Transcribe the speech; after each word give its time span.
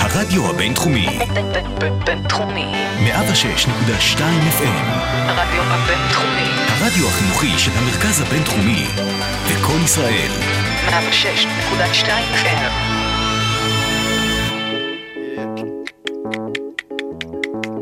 הרדיו 0.00 0.50
הבינתחומי. 0.50 1.06
בינתחומי. 2.04 2.66
106.2 3.06 4.20
FM. 4.58 4.86
הרדיו 5.12 5.62
הבינתחומי. 5.62 6.48
הרדיו 6.68 7.08
החינוכי 7.08 7.58
של 7.58 7.70
המרכז 7.74 8.20
הבינתחומי. 8.20 8.86
לקום 9.50 9.84
ישראל. 9.84 10.30
106.2 10.88 12.08
FM. 12.34 12.70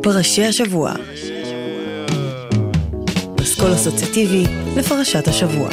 פרשי 0.03 0.45
השבוע. 0.45 0.93
פסקול 3.37 3.75
אסוציאטיבי 3.75 4.45
לפרשת 4.77 5.29
השבוע. 5.29 5.69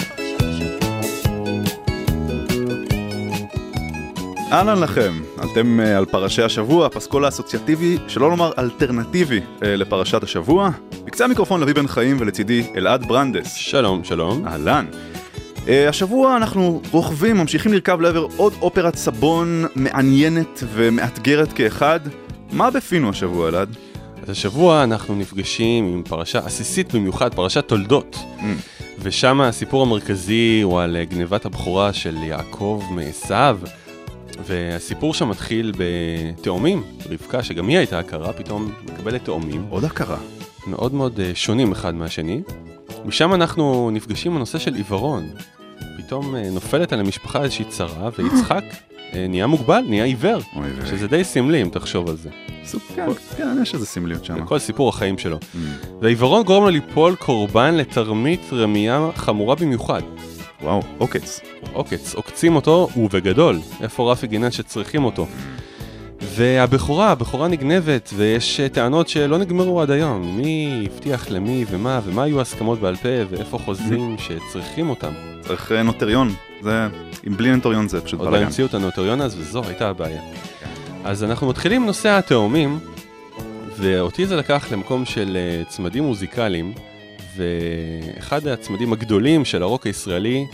אהלן 4.51 4.79
לכם, 4.79 5.21
אתם 5.37 5.79
uh, 5.79 5.83
על 5.83 6.05
פרשי 6.05 6.41
השבוע, 6.41 6.85
הפסקול 6.85 7.25
האסוציאטיבי, 7.25 7.97
שלא 8.07 8.29
לומר 8.29 8.51
אלטרנטיבי 8.57 9.39
uh, 9.39 9.65
לפרשת 9.65 10.23
השבוע. 10.23 10.69
בקצה 11.05 11.25
המיקרופון 11.25 11.61
לביא 11.61 11.73
בן 11.73 11.87
חיים 11.87 12.17
ולצידי 12.19 12.63
אלעד 12.75 13.07
ברנדס. 13.07 13.53
שלום, 13.55 14.03
שלום. 14.03 14.47
אהלן. 14.47 14.85
Uh, 15.55 15.69
השבוע 15.89 16.37
אנחנו 16.37 16.81
רוכבים, 16.91 17.37
ממשיכים 17.37 17.73
לרכב 17.73 18.01
לעבר 18.01 18.27
עוד 18.37 18.53
אופרת 18.61 18.95
סבון 18.95 19.65
מעניינת 19.75 20.63
ומאתגרת 20.73 21.53
כאחד. 21.53 21.99
מה 22.51 22.71
בפינו 22.71 23.09
השבוע, 23.09 23.49
אלעד? 23.49 23.75
אז 24.23 24.29
השבוע 24.29 24.83
אנחנו 24.83 25.15
נפגשים 25.15 25.85
עם 25.85 26.03
פרשה 26.03 26.39
עסיסית 26.39 26.95
במיוחד, 26.95 27.33
פרשת 27.33 27.67
תולדות. 27.67 28.15
Mm. 28.15 28.43
ושם 28.99 29.41
הסיפור 29.41 29.81
המרכזי 29.81 30.61
הוא 30.63 30.81
על 30.81 30.95
אה, 30.95 31.05
גנבת 31.05 31.45
הבכורה 31.45 31.93
של 31.93 32.23
יעקב 32.23 32.83
מעשיו. 32.91 33.59
והסיפור 34.43 35.13
שם 35.13 35.29
מתחיל 35.29 35.71
בתאומים, 35.77 36.83
רבקה, 37.09 37.43
שגם 37.43 37.67
היא 37.67 37.77
הייתה 37.77 37.99
הכרה, 37.99 38.33
פתאום 38.33 38.71
מקבלת 38.83 39.25
תאומים. 39.25 39.65
עוד 39.69 39.83
הכרה. 39.83 40.17
מאוד 40.67 40.93
מאוד 40.93 41.19
אה, 41.19 41.31
שונים 41.35 41.71
אחד 41.71 41.95
מהשני. 41.95 42.41
משם 43.05 43.33
אנחנו 43.33 43.89
נפגשים 43.93 44.31
עם 44.31 44.35
הנושא 44.37 44.59
של 44.59 44.73
עיוורון. 44.73 45.29
פתאום 45.97 46.35
אה, 46.35 46.49
נופלת 46.49 46.93
על 46.93 46.99
המשפחה 46.99 47.43
איזושהי 47.43 47.65
צרה, 47.65 48.09
ויצחק 48.17 48.63
אה, 49.13 49.27
נהיה 49.29 49.47
מוגבל, 49.47 49.81
נהיה 49.89 50.03
עיוור. 50.03 50.41
שזה 50.89 51.07
די 51.07 51.23
סמלי 51.23 51.61
אם 51.61 51.69
תחשוב 51.69 52.09
על 52.09 52.17
זה. 52.17 52.29
כן, 52.95 53.07
כן, 53.37 53.57
יש 53.61 53.73
איזה 53.73 53.85
סמליות 53.85 54.25
שם. 54.25 54.45
בכל 54.45 54.59
סיפור 54.59 54.89
החיים 54.89 55.17
שלו. 55.17 55.37
Mm. 55.37 55.57
והעיוורון 56.01 56.43
גורם 56.43 56.63
לו 56.63 56.69
ליפול 56.69 57.15
קורבן 57.15 57.75
לתרמית 57.75 58.41
רמייה 58.51 59.09
חמורה 59.15 59.55
במיוחד. 59.55 60.01
וואו, 60.61 60.81
עוקץ. 60.97 61.39
עוקץ, 61.73 62.13
עוקצים 62.15 62.55
אותו, 62.55 62.87
ובגדול. 62.97 63.59
איפה 63.81 64.11
רפי 64.11 64.27
גינן 64.27 64.51
שצריכים 64.51 65.05
אותו? 65.05 65.27
והבכורה, 66.21 67.11
הבכורה 67.11 67.47
נגנבת, 67.47 68.09
ויש 68.15 68.59
אה, 68.59 68.69
טענות 68.69 69.07
שלא 69.07 69.37
נגמרו 69.37 69.81
עד 69.81 69.91
היום. 69.91 70.37
מי 70.37 70.87
הבטיח 70.91 71.29
למי 71.29 71.65
ומה, 71.69 71.99
ומה 72.05 72.23
היו 72.23 72.39
ההסכמות 72.39 72.79
בעל 72.79 72.95
פה, 72.95 73.09
ואיפה 73.29 73.57
חוזים 73.57 74.15
שצריכים 74.17 74.89
אותם. 74.89 75.13
צריך 75.41 75.71
אה, 75.71 75.83
נוטריון. 75.83 76.33
זה, 76.61 76.87
אם 77.27 77.37
בלי 77.37 77.55
נוטריון 77.55 77.87
זה 77.87 78.01
פשוט 78.01 78.19
עוד 78.19 78.25
לא 78.25 78.31
בלאגן. 78.31 78.45
המציאו 78.45 78.67
את 78.67 78.73
הנוטריון 78.73 79.21
אז, 79.21 79.39
וזו 79.39 79.63
הייתה 79.63 79.89
הבעיה. 79.89 80.21
אז 81.03 81.23
אנחנו 81.23 81.47
מתחילים 81.47 81.85
נושא 81.85 82.09
התאומים, 82.09 82.79
ואותי 83.77 84.25
זה 84.25 84.35
לקח 84.35 84.71
למקום 84.71 85.05
של 85.05 85.37
אה, 85.37 85.63
צמדים 85.67 86.03
מוזיקליים, 86.03 86.73
ואחד 87.35 88.47
הצמדים 88.47 88.93
הגדולים 88.93 89.45
של 89.45 89.63
הרוק 89.63 89.85
הישראלי 89.85 90.45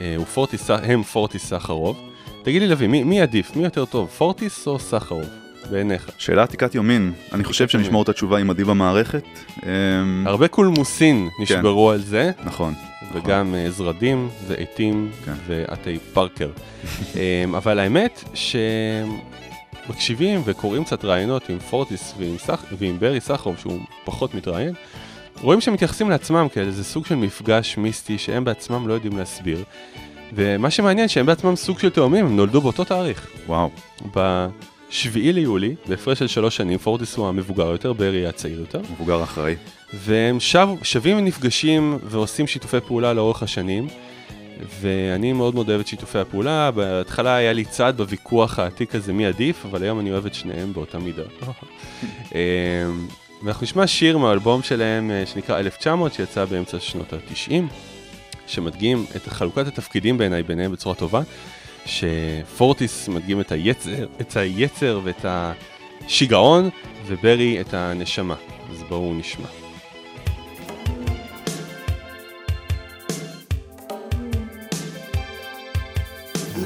אה, 0.00 0.14
הוא 0.16 0.26
פורטיס, 0.26 0.70
הם 0.70 1.02
פורטיס 1.02 1.46
סחרוב. 1.46 2.08
תגיד 2.42 2.62
לי 2.62 2.68
לוי, 2.68 2.86
מי, 2.86 3.04
מי 3.04 3.20
עדיף? 3.20 3.56
מי 3.56 3.64
יותר 3.64 3.84
טוב, 3.84 4.08
פורטיס 4.08 4.66
או 4.66 4.78
סחרוב? 4.78 5.24
בעיניך. 5.70 6.10
שאלה 6.18 6.42
עתיקת 6.42 6.74
יומין, 6.74 7.12
אני 7.32 7.44
חושב 7.44 7.68
שנשמור 7.68 8.02
את 8.02 8.08
התשובה 8.08 8.38
עם 8.38 8.50
עדי 8.50 8.64
במערכת. 8.64 9.24
אמ, 9.62 10.26
הרבה 10.26 10.48
קולמוסין 10.48 11.28
נשברו 11.40 11.90
על 11.90 11.98
זה, 11.98 12.30
נכון. 12.44 12.74
וגם 13.12 13.54
אה, 13.54 13.70
זרדים 13.70 14.28
ועטים 14.46 15.10
כן. 15.24 15.32
ועטי 15.46 15.98
פארקר. 16.12 16.50
אמ, 17.14 17.54
אבל 17.54 17.78
האמת 17.78 18.24
שמקשיבים 19.84 20.42
וקוראים 20.44 20.84
קצת 20.84 21.04
ראיונות 21.04 21.48
עם 21.48 21.58
פורטיס 21.58 22.14
ועם, 22.18 22.38
סח... 22.38 22.64
ועם 22.78 22.98
ברי 22.98 23.20
סחרוב, 23.20 23.58
שהוא 23.58 23.80
פחות 24.04 24.34
מתראיין, 24.34 24.74
רואים 25.42 25.60
שהם 25.60 25.74
מתייחסים 25.74 26.10
לעצמם 26.10 26.46
כאל 26.52 26.66
איזה 26.66 26.84
סוג 26.84 27.06
של 27.06 27.14
מפגש 27.14 27.76
מיסטי 27.76 28.18
שהם 28.18 28.44
בעצמם 28.44 28.88
לא 28.88 28.94
יודעים 28.94 29.18
להסביר. 29.18 29.64
ומה 30.32 30.70
שמעניין 30.70 31.08
שהם 31.08 31.26
בעצמם 31.26 31.56
סוג 31.56 31.78
של 31.78 31.90
תאומים, 31.90 32.26
הם 32.26 32.36
נולדו 32.36 32.60
באותו 32.60 32.84
תאריך. 32.84 33.30
וואו. 33.46 33.70
ב-7 34.14 35.14
ליולי, 35.14 35.74
בהפרש 35.86 36.18
של 36.18 36.26
שלוש 36.26 36.56
שנים, 36.56 36.78
פורטיס 36.78 37.16
הוא 37.16 37.28
המבוגר 37.28 37.66
יותר, 37.66 37.92
ברי 37.92 38.26
הצעיר 38.26 38.60
יותר. 38.60 38.80
מבוגר 38.92 39.22
אחראי. 39.22 39.54
והם 39.94 40.40
שב, 40.40 40.68
שבים 40.82 41.16
ונפגשים 41.16 41.98
ועושים 42.02 42.46
שיתופי 42.46 42.80
פעולה 42.80 43.12
לאורך 43.12 43.42
השנים. 43.42 43.88
ואני 44.80 45.32
מאוד 45.32 45.54
מאוד 45.54 45.68
אוהב 45.68 45.80
את 45.80 45.86
שיתופי 45.86 46.18
הפעולה, 46.18 46.70
בהתחלה 46.70 47.34
היה 47.34 47.52
לי 47.52 47.64
צד 47.64 47.94
בוויכוח 47.96 48.58
העתיק 48.58 48.94
הזה 48.94 49.12
מי 49.12 49.26
עדיף, 49.26 49.66
אבל 49.66 49.82
היום 49.82 50.00
אני 50.00 50.12
אוהב 50.12 50.26
את 50.26 50.34
שניהם 50.34 50.72
באותה 50.72 50.98
מידה. 50.98 51.22
ואנחנו 53.42 53.64
נשמע 53.64 53.86
שיר 53.86 54.18
מהאלבום 54.18 54.62
שלהם 54.62 55.10
אה, 55.10 55.26
שנקרא 55.26 55.58
1900, 55.58 56.12
שיצא 56.12 56.44
באמצע 56.44 56.80
שנות 56.80 57.12
ה-90, 57.12 57.52
שמדגים 58.46 59.04
את 59.16 59.28
חלוקת 59.28 59.66
התפקידים 59.66 60.18
בעיניי 60.18 60.42
ביניהם 60.42 60.72
בצורה 60.72 60.94
טובה, 60.94 61.20
שפורטיס 61.86 63.08
מדגים 63.08 63.40
את 63.40 63.52
היצר, 63.52 64.06
את 64.20 64.36
היצר 64.36 65.00
ואת 65.04 65.24
השיגעון, 65.24 66.70
וברי 67.06 67.60
את 67.60 67.74
הנשמה. 67.74 68.34
אז 68.70 68.82
בואו 68.88 69.14
נשמע. 69.14 69.48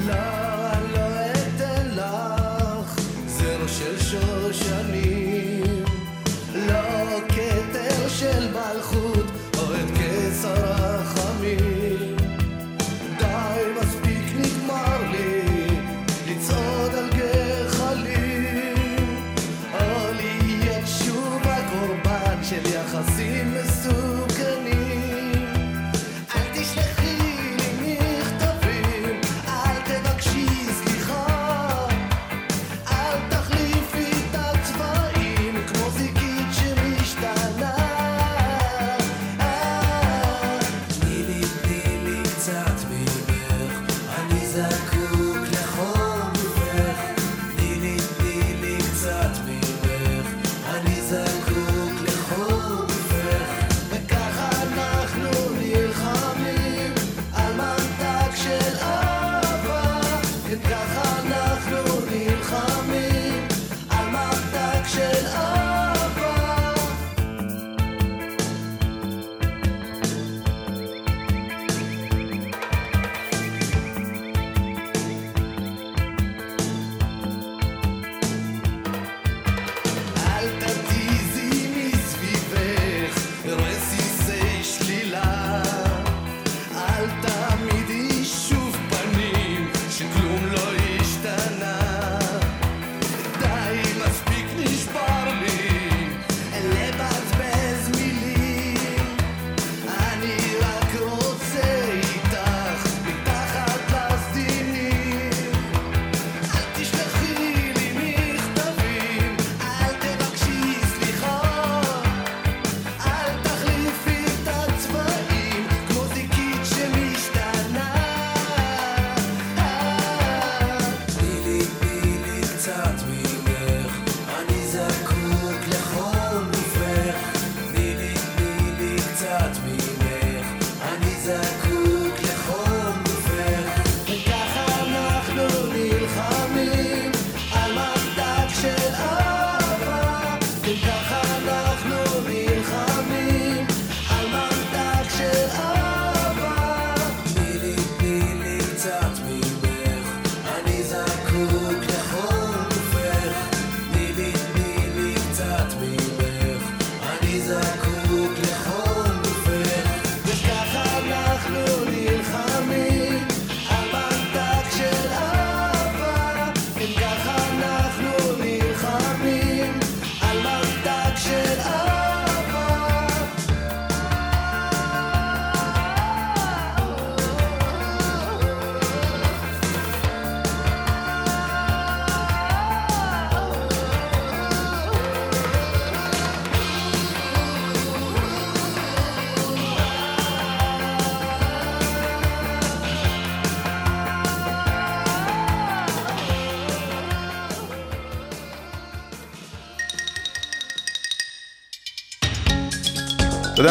לא, 0.07 0.42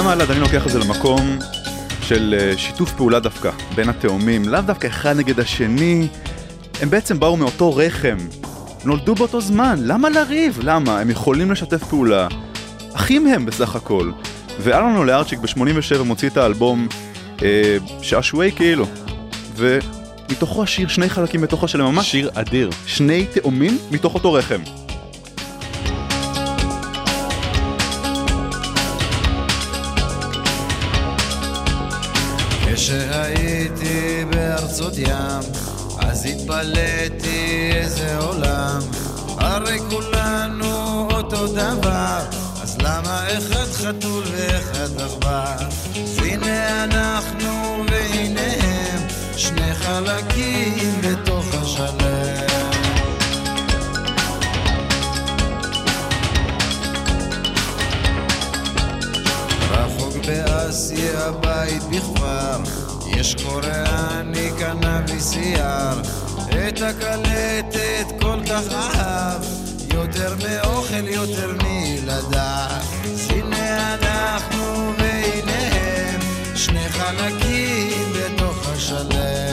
יודע 0.02 0.16
מה, 0.16 0.22
אלעד, 0.22 0.30
אני 0.30 0.40
לוקח 0.40 0.66
את 0.66 0.72
זה 0.72 0.78
למקום 0.78 1.38
של 2.02 2.34
אה, 2.38 2.58
שיתוף 2.58 2.92
פעולה 2.92 3.20
דווקא 3.20 3.50
בין 3.74 3.88
התאומים, 3.88 4.48
לאו 4.48 4.60
דווקא 4.60 4.86
אחד 4.86 5.16
נגד 5.16 5.40
השני. 5.40 6.08
הם 6.80 6.90
בעצם 6.90 7.20
באו 7.20 7.36
מאותו 7.36 7.76
רחם, 7.76 8.16
נולדו 8.84 9.14
באותו 9.14 9.40
זמן, 9.40 9.78
למה 9.82 10.10
לריב? 10.10 10.58
למה? 10.62 11.00
הם 11.00 11.10
יכולים 11.10 11.50
לשתף 11.50 11.84
פעולה. 11.84 12.28
אחים 12.92 13.26
הם 13.26 13.46
בסך 13.46 13.76
הכל. 13.76 14.10
ואלון 14.60 15.06
לארצ'יק 15.06 15.38
ב-87 15.38 16.02
מוציא 16.04 16.28
את 16.28 16.36
האלבום 16.36 16.88
אה, 17.42 17.76
שעשועי 18.02 18.52
כאילו. 18.52 18.86
ומתוכו 19.56 20.62
השיר 20.62 20.88
שני 20.88 21.08
חלקים 21.08 21.40
בתוכו 21.40 21.68
של 21.68 21.82
ממש 21.82 22.10
שיר 22.10 22.30
אדיר. 22.34 22.70
שני 22.86 23.26
תאומים 23.26 23.78
מתוך 23.90 24.14
אותו 24.14 24.32
רחם. 24.32 24.81
כשהייתי 32.82 34.24
בארצות 34.30 34.98
ים, 34.98 35.42
אז 35.98 36.26
התפלאתי 36.26 37.70
איזה 37.74 38.16
עולם. 38.18 38.80
הרי 39.38 39.78
כולנו 39.90 41.08
אותו 41.10 41.46
דבר, 41.46 42.18
אז 42.62 42.78
למה 42.78 43.24
אחד 43.38 43.72
חתול 43.72 44.24
ואחד 44.32 45.00
עכבר? 45.00 45.66
הנה 46.18 46.84
אנחנו 46.84 47.84
והנה 47.90 48.52
הם, 48.60 49.00
שני 49.36 49.74
חלקים 49.74 51.00
בתוך 51.02 51.31
באסיה 60.92 61.30
בית 61.32 61.82
בכפר. 61.82 62.58
יש 63.06 63.34
קוריאני 63.34 64.50
קנאביס 64.58 65.32
את 66.68 66.82
הקלטת 66.82 68.06
כל 68.20 68.38
כך 68.50 68.72
אהב. 68.72 69.42
יותר 69.94 70.34
מאוכל 70.34 71.08
יותר 71.08 71.52
אז 73.04 73.30
הנה 73.30 73.94
אנחנו 73.94 74.92
והנה 74.98 75.74
הם 75.74 76.20
שני 76.56 76.88
חלקים 76.88 78.12
בתוך 78.12 78.68
השלם 78.68 79.51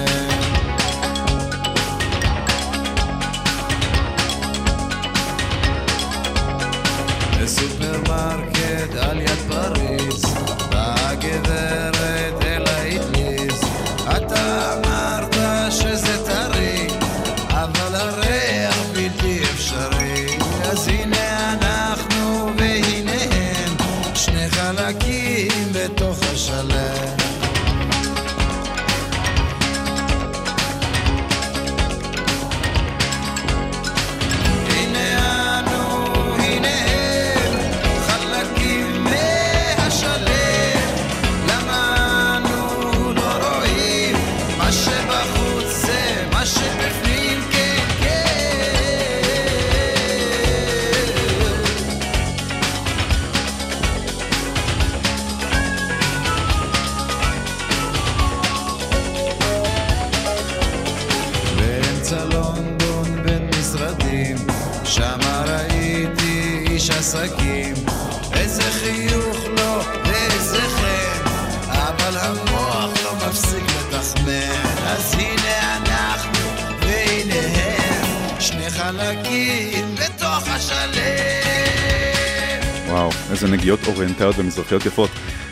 איזה 83.44 83.54
נגיעות 83.58 83.80
אוריינטליות 83.88 84.36
ומזרחיות 84.40 84.86
יפות. 84.86 85.10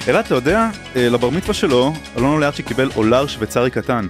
אלעד, 0.08 0.26
אתה 0.26 0.36
יודע, 0.36 0.70
אה, 0.96 1.10
לבר 1.10 1.30
מצווה 1.30 1.54
שלו, 1.54 1.94
אלון 2.18 2.40
לארצ'יק 2.42 2.68
קיבל 2.68 2.90
אולר 2.96 3.28
שוויצרי 3.28 3.72
קטן. 3.72 4.08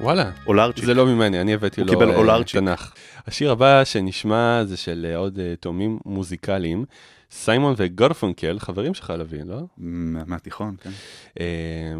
וואלה. 0.00 0.30
אולרצ'יק. 0.46 0.84
זה 0.84 0.94
לא 0.94 1.06
ממני, 1.06 1.40
אני 1.40 1.54
הבאתי 1.54 1.80
לו 1.84 1.92
קיבל 1.92 2.10
אה, 2.10 2.16
אולרצ'יק. 2.16 2.56
תנ"ך. 2.60 2.92
השיר 3.26 3.50
הבא 3.52 3.84
שנשמע 3.84 4.64
זה 4.64 4.76
של 4.76 5.06
אה, 5.10 5.16
עוד 5.16 5.38
אה, 5.38 5.54
תאומים 5.60 5.98
מוזיקליים, 6.04 6.84
סיימון 7.30 7.74
וגרפונקל, 7.76 8.58
חברים 8.58 8.94
שלך 8.94 9.12
לוין, 9.18 9.46
לא? 9.48 9.60
מה- 9.78 10.22
מהתיכון, 10.26 10.74
כן. 10.82 10.90
אה, 11.40 11.44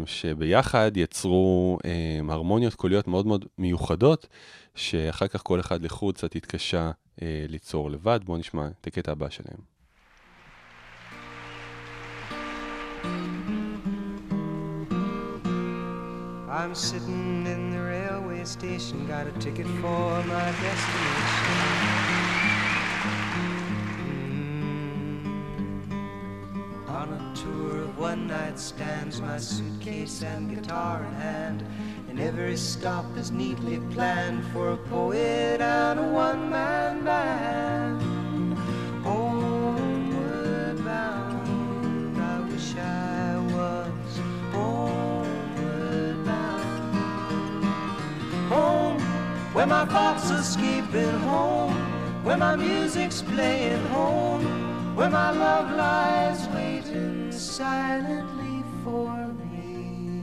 שביחד 0.05 0.91
יצרו 0.95 1.77
אה, 1.85 1.91
הרמוניות 2.33 2.73
קוליות 2.75 3.07
מאוד 3.07 3.27
מאוד 3.27 3.45
מיוחדות, 3.57 4.27
שאחר 4.75 5.27
כך 5.27 5.41
כל 5.43 5.59
אחד 5.59 5.83
לחוד 5.83 6.15
קצת 6.15 6.35
התקשה 6.35 6.91
אה, 7.21 7.45
ליצור 7.49 7.91
לבד. 7.91 8.19
בואו 8.25 8.37
נשמע 8.37 8.67
את 8.81 8.87
הקטע 8.87 9.11
הבא 9.11 9.29
שלהם. 9.29 9.74
I'm 16.55 16.73
sitting 16.73 17.45
in 17.45 17.71
the 17.71 17.81
railway 17.81 18.45
station, 18.45 19.05
got 19.07 19.27
a 19.27 19.31
ticket 19.33 19.67
for 19.81 20.23
my 20.23 20.53
destination. 20.63 21.51
Mm. 23.99 25.19
On 26.87 27.09
a 27.11 27.35
tour 27.35 27.81
of 27.81 27.97
one 27.99 28.27
night 28.27 28.57
stands, 28.57 29.19
my 29.19 29.37
suitcase 29.37 30.23
and 30.23 30.49
guitar 30.49 31.03
in 31.03 31.13
hand. 31.15 31.65
And 32.07 32.21
every 32.21 32.55
stop 32.55 33.05
is 33.17 33.31
neatly 33.31 33.81
planned 33.91 34.45
for 34.53 34.71
a 34.71 34.77
poet 34.77 35.59
and 35.59 35.99
a 35.99 36.03
one 36.03 36.49
man 36.49 37.03
band. 37.03 38.14
Where 49.55 49.65
my 49.65 49.85
thoughts 49.85 50.29
escaping 50.31 51.17
home, 51.21 51.73
where 52.25 52.35
my 52.35 52.57
music's 52.57 53.21
playing 53.21 53.81
home, 53.85 54.43
where 54.97 55.09
my 55.09 55.31
love 55.31 55.71
lies 55.71 56.45
waiting 56.49 57.31
silently 57.31 58.61
for 58.83 59.15
me. 59.49 60.21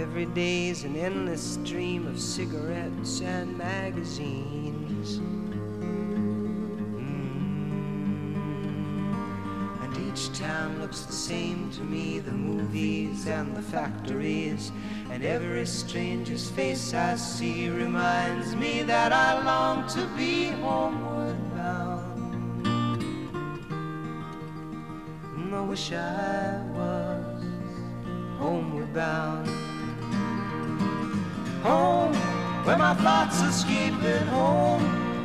Every 0.00 0.26
day's 0.26 0.84
an 0.84 0.94
endless 0.94 1.54
stream 1.54 2.06
of 2.06 2.20
cigarettes 2.20 3.20
and 3.20 3.58
magazines. 3.58 5.18
Each 10.18 10.36
town 10.38 10.80
looks 10.80 11.02
the 11.02 11.12
same 11.12 11.70
to 11.70 11.82
me 11.82 12.18
the 12.18 12.32
movies 12.32 13.26
and 13.28 13.56
the 13.56 13.62
factories. 13.62 14.72
And 15.10 15.24
every 15.24 15.64
stranger's 15.66 16.50
face 16.50 16.92
I 16.92 17.14
see 17.14 17.68
reminds 17.68 18.56
me 18.56 18.82
that 18.82 19.12
I 19.12 19.42
long 19.44 19.86
to 19.90 20.06
be 20.16 20.46
homeward 20.62 21.38
bound. 21.54 22.66
And 25.36 25.54
I 25.54 25.60
wish 25.60 25.92
I 25.92 26.62
was 26.74 27.44
homeward 28.38 28.92
bound. 28.92 29.48
Home, 31.62 32.14
where 32.64 32.78
my 32.78 32.94
thoughts 32.94 33.40
escape 33.42 34.02
at 34.02 34.26
home, 34.28 34.82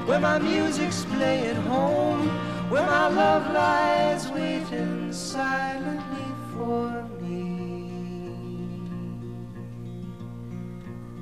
where 0.07 0.19
my 0.19 0.37
music's 0.37 1.05
playing 1.05 1.61
home, 1.63 2.52
where 2.73 2.87
my 2.87 3.07
love 3.07 3.53
lies 3.53 4.27
waiting 4.31 5.13
silently 5.13 6.25
for 6.53 7.07
me. 7.21 7.91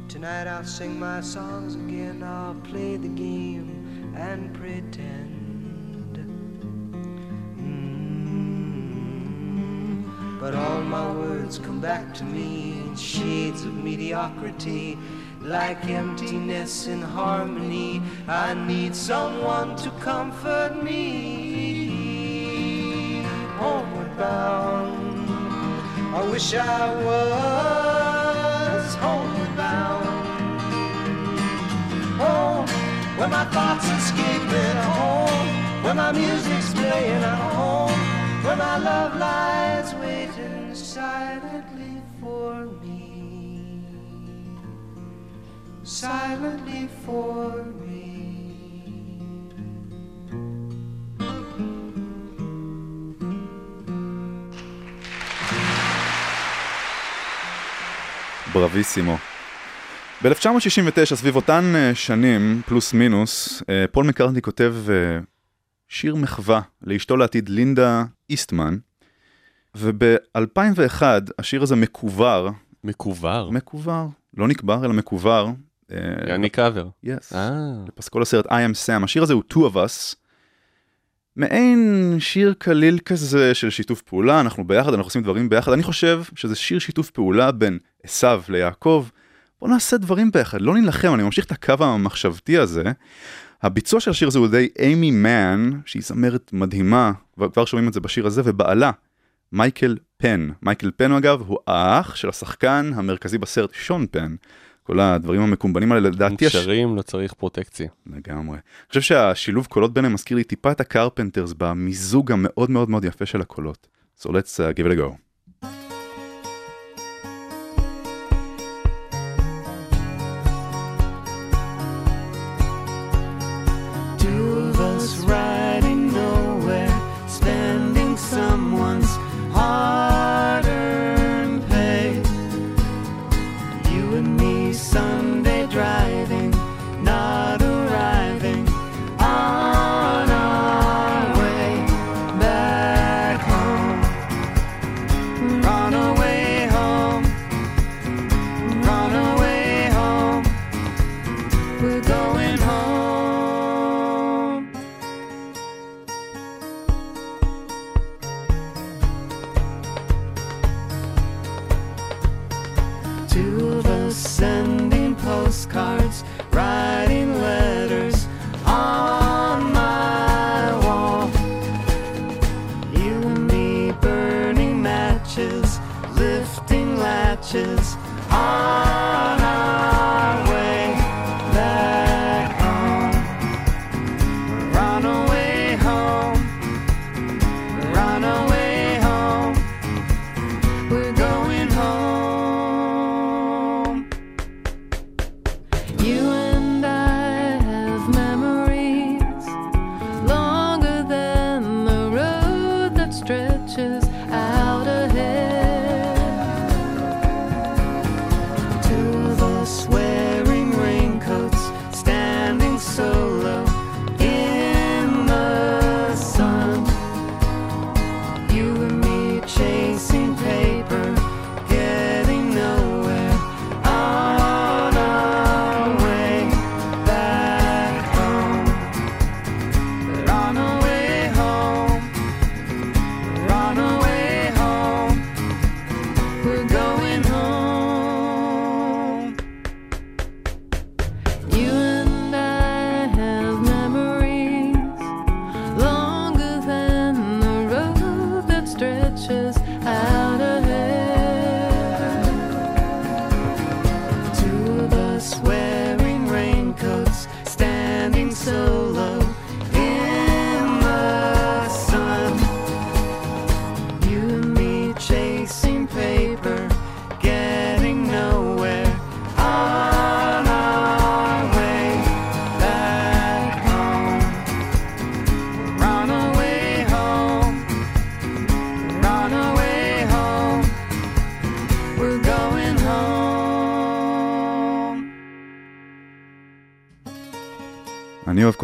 Tonight 0.07 0.47
I'll 0.47 0.63
sing 0.63 0.97
my 0.97 1.19
songs 1.19 1.75
again, 1.75 2.23
I'll 2.23 2.55
play 2.63 2.95
the 2.95 3.09
game 3.09 4.13
and 4.15 4.53
pretend. 4.53 6.15
Mm. 7.59 9.19
But 10.39 10.55
all 10.55 10.81
my 10.83 11.11
words 11.11 11.59
come 11.59 11.81
back 11.81 12.13
to 12.13 12.23
me 12.23 12.79
in 12.79 12.95
shades 12.95 13.65
of 13.65 13.73
mediocrity. 13.73 14.97
Like 15.43 15.85
emptiness 15.89 16.85
in 16.85 17.01
harmony, 17.01 17.99
I 18.27 18.53
need 18.53 18.95
someone 18.95 19.75
to 19.77 19.89
comfort 19.99 20.83
me. 20.83 22.11
Homeward 23.57 24.15
bound, 24.17 25.29
I 26.15 26.29
wish 26.29 26.53
I 26.53 26.93
was 27.03 28.95
homeward 28.95 29.55
bound. 29.57 30.05
Home, 32.21 32.65
oh, 32.67 32.67
where 33.17 33.27
my 33.27 33.45
thoughts 33.45 33.89
escaping. 33.89 34.77
Home, 34.93 35.83
where 35.83 35.95
my 35.95 36.11
music's 36.11 36.71
playing. 36.71 37.23
Home, 37.23 37.99
where 38.43 38.55
my 38.55 38.77
love 38.77 39.15
lies 39.17 39.95
waiting 39.95 40.75
silently 40.75 41.99
for 42.19 42.65
me. 42.65 42.80
Silently 46.01 46.87
for 47.05 47.51
me. 47.85 48.01
ברביסימו. 58.53 59.17
ב-1969, 60.23 61.15
סביב 61.15 61.35
אותן 61.35 61.73
אה, 61.75 61.95
שנים, 61.95 62.61
פלוס 62.65 62.93
מינוס, 62.93 63.63
אה, 63.69 63.85
פול 63.91 64.05
מקארטני 64.07 64.41
כותב 64.41 64.75
אה, 64.89 65.19
שיר 65.87 66.15
מחווה 66.15 66.61
לאשתו 66.81 67.17
לעתיד 67.17 67.49
לינדה 67.49 68.03
איסטמן, 68.29 68.77
וב-2001 69.75 71.01
השיר 71.39 71.63
הזה 71.63 71.75
מקובר, 71.75 72.49
מקובר. 72.83 73.49
מקובר, 73.49 74.07
לא 74.37 74.47
נקבר 74.47 74.85
אלא 74.85 74.93
מקובר. 74.93 75.47
אה, 75.91 76.29
יעני 76.29 76.49
קאבר. 76.49 76.87
Yes. 77.05 77.35
אה, 77.35 77.51
לפסקול 77.87 78.21
הסרט 78.21 78.45
I 78.45 78.49
am 78.49 78.87
Sam, 78.87 79.03
השיר 79.03 79.23
הזה 79.23 79.33
הוא 79.33 79.43
Two 79.53 79.57
of 79.57 79.75
Us. 79.75 80.15
מעין 81.35 82.15
שיר 82.19 82.53
קליל 82.57 82.99
כזה 83.05 83.53
של 83.53 83.69
שיתוף 83.69 84.01
פעולה, 84.01 84.39
אנחנו 84.39 84.67
ביחד, 84.67 84.93
אנחנו 84.93 85.07
עושים 85.07 85.23
דברים 85.23 85.49
ביחד. 85.49 85.71
אני 85.71 85.83
חושב 85.83 86.23
שזה 86.35 86.55
שיר 86.55 86.79
שיתוף 86.79 87.09
פעולה 87.09 87.51
בין 87.51 87.79
עשיו 88.03 88.43
ליעקב. 88.49 89.07
בוא 89.61 89.69
נעשה 89.69 89.97
דברים 89.97 90.31
ביחד, 90.31 90.61
לא 90.61 90.73
נילחם, 90.73 91.13
אני 91.13 91.23
ממשיך 91.23 91.45
את 91.45 91.51
הקו 91.51 91.75
המחשבתי 91.79 92.57
הזה. 92.57 92.83
הביצוע 93.63 93.99
של 93.99 94.11
השיר 94.11 94.27
הזה 94.27 94.39
הוא 94.39 94.47
די 94.47 94.69
אימי 94.79 95.11
מן, 95.11 95.71
שהיא 95.85 96.03
זמרת 96.03 96.49
מדהימה, 96.53 97.11
וכבר 97.37 97.65
שומעים 97.65 97.87
את 97.87 97.93
זה 97.93 97.99
בשיר 97.99 98.27
הזה, 98.27 98.41
ובעלה, 98.45 98.91
מייקל 99.51 99.97
פן. 100.17 100.49
מייקל 100.61 100.91
פן 100.95 101.11
אגב 101.11 101.41
הוא 101.47 101.57
האח 101.67 102.15
של 102.15 102.29
השחקן 102.29 102.91
המרכזי 102.95 103.37
בסרט 103.37 103.73
שון 103.73 104.05
פן. 104.11 104.35
כל 104.83 104.99
הדברים 104.99 105.41
המקומבנים 105.41 105.91
האלה 105.91 106.09
לדעתי 106.09 106.45
הש... 106.45 106.55
קשרים, 106.55 106.95
לא 106.95 107.01
צריך 107.01 107.33
פרוטקציה. 107.33 107.87
לגמרי. 108.07 108.57
אני 108.57 108.87
חושב 108.89 109.01
שהשילוב 109.01 109.65
קולות 109.65 109.93
ביניהם 109.93 110.13
מזכיר 110.13 110.37
לי 110.37 110.43
טיפה 110.43 110.71
את 110.71 110.81
הקרפנטרס 110.81 111.53
במיזוג 111.57 112.31
המאוד 112.31 112.71
מאוד 112.71 112.89
מאוד 112.89 113.05
יפה 113.05 113.25
של 113.25 113.41
הקולות. 113.41 113.87
So 114.19 114.29
let's 114.29 114.29
uh, 114.29 114.77
give 114.77 114.85
it 114.85 114.91
a 114.91 114.99
go. 114.99 115.30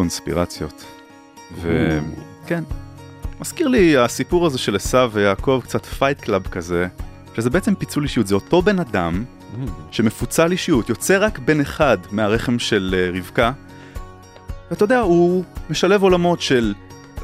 קונספירציות. 0.07 0.85
וכן, 1.61 2.63
מזכיר 3.39 3.67
לי 3.67 3.97
הסיפור 3.97 4.45
הזה 4.45 4.57
של 4.57 4.75
עשיו 4.75 5.09
ויעקב, 5.13 5.61
קצת 5.63 5.85
Fight 5.85 6.21
Club 6.21 6.47
כזה, 6.47 6.87
שזה 7.35 7.49
בעצם 7.49 7.75
פיצול 7.75 8.03
אישיות, 8.03 8.27
זה 8.27 8.35
אותו 8.35 8.61
בן 8.61 8.79
אדם 8.79 9.23
שמפוצל 9.91 10.51
אישיות, 10.51 10.89
יוצא 10.89 11.17
רק 11.19 11.39
בן 11.39 11.61
אחד 11.61 11.97
מהרחם 12.11 12.59
של 12.59 12.95
אה, 12.97 13.19
רבקה, 13.19 13.51
ואתה 14.69 14.83
יודע, 14.83 14.99
הוא 14.99 15.43
משלב 15.69 16.03
עולמות 16.03 16.41
של 16.41 16.73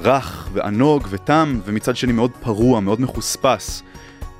רך 0.01 0.49
וענוג 0.53 1.07
ותם, 1.09 1.59
ומצד 1.65 1.95
שני 1.95 2.13
מאוד 2.13 2.31
פרוע, 2.41 2.79
מאוד 2.79 3.01
מחוספס. 3.01 3.83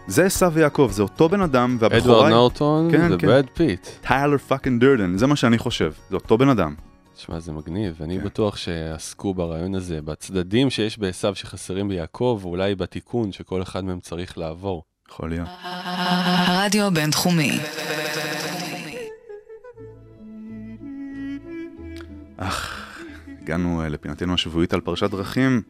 זה 0.07 0.25
עשו 0.25 0.53
ויעקב, 0.53 0.89
זה 0.91 1.01
אותו 1.01 1.29
בן 1.29 1.41
אדם, 1.41 1.77
והבכורה 1.79 1.99
אדוארד 2.03 2.29
נורטון 2.29 2.91
כן, 2.91 2.97
כן. 3.07 3.13
ובראד 3.13 3.45
פיט. 3.53 3.87
טיילר 4.01 4.37
fucking 4.37 4.81
דרדן, 4.81 5.17
זה 5.17 5.27
מה 5.27 5.35
שאני 5.35 5.57
חושב, 5.57 5.91
זה 6.09 6.15
אותו 6.15 6.37
בן 6.37 6.49
אדם. 6.49 6.73
תשמע, 7.15 7.39
זה 7.39 7.51
מגניב, 7.51 8.01
אני 8.01 8.17
כן. 8.17 8.25
בטוח 8.25 8.57
שעסקו 8.57 9.33
ברעיון 9.33 9.75
הזה, 9.75 10.01
בצדדים 10.01 10.69
שיש 10.69 10.99
בעשו 10.99 11.35
שחסרים 11.35 11.89
ביעקב, 11.89 12.39
ואולי 12.41 12.75
בתיקון 12.75 13.31
שכל 13.31 13.61
אחד 13.61 13.83
מהם 13.83 13.99
צריך 13.99 14.37
לעבור. 14.37 14.83
יכול 15.09 15.29
להיות. 15.29 15.47
הרדיו 15.61 16.85
הבינתחומי. 16.85 17.59
אך, 22.37 22.89
הגענו 23.41 23.81
אה, 23.81 23.89
לפינתנו 23.89 24.33
השבועית 24.33 24.73
על 24.73 24.81
פרשת 24.81 25.09
דרכים. 25.11 25.61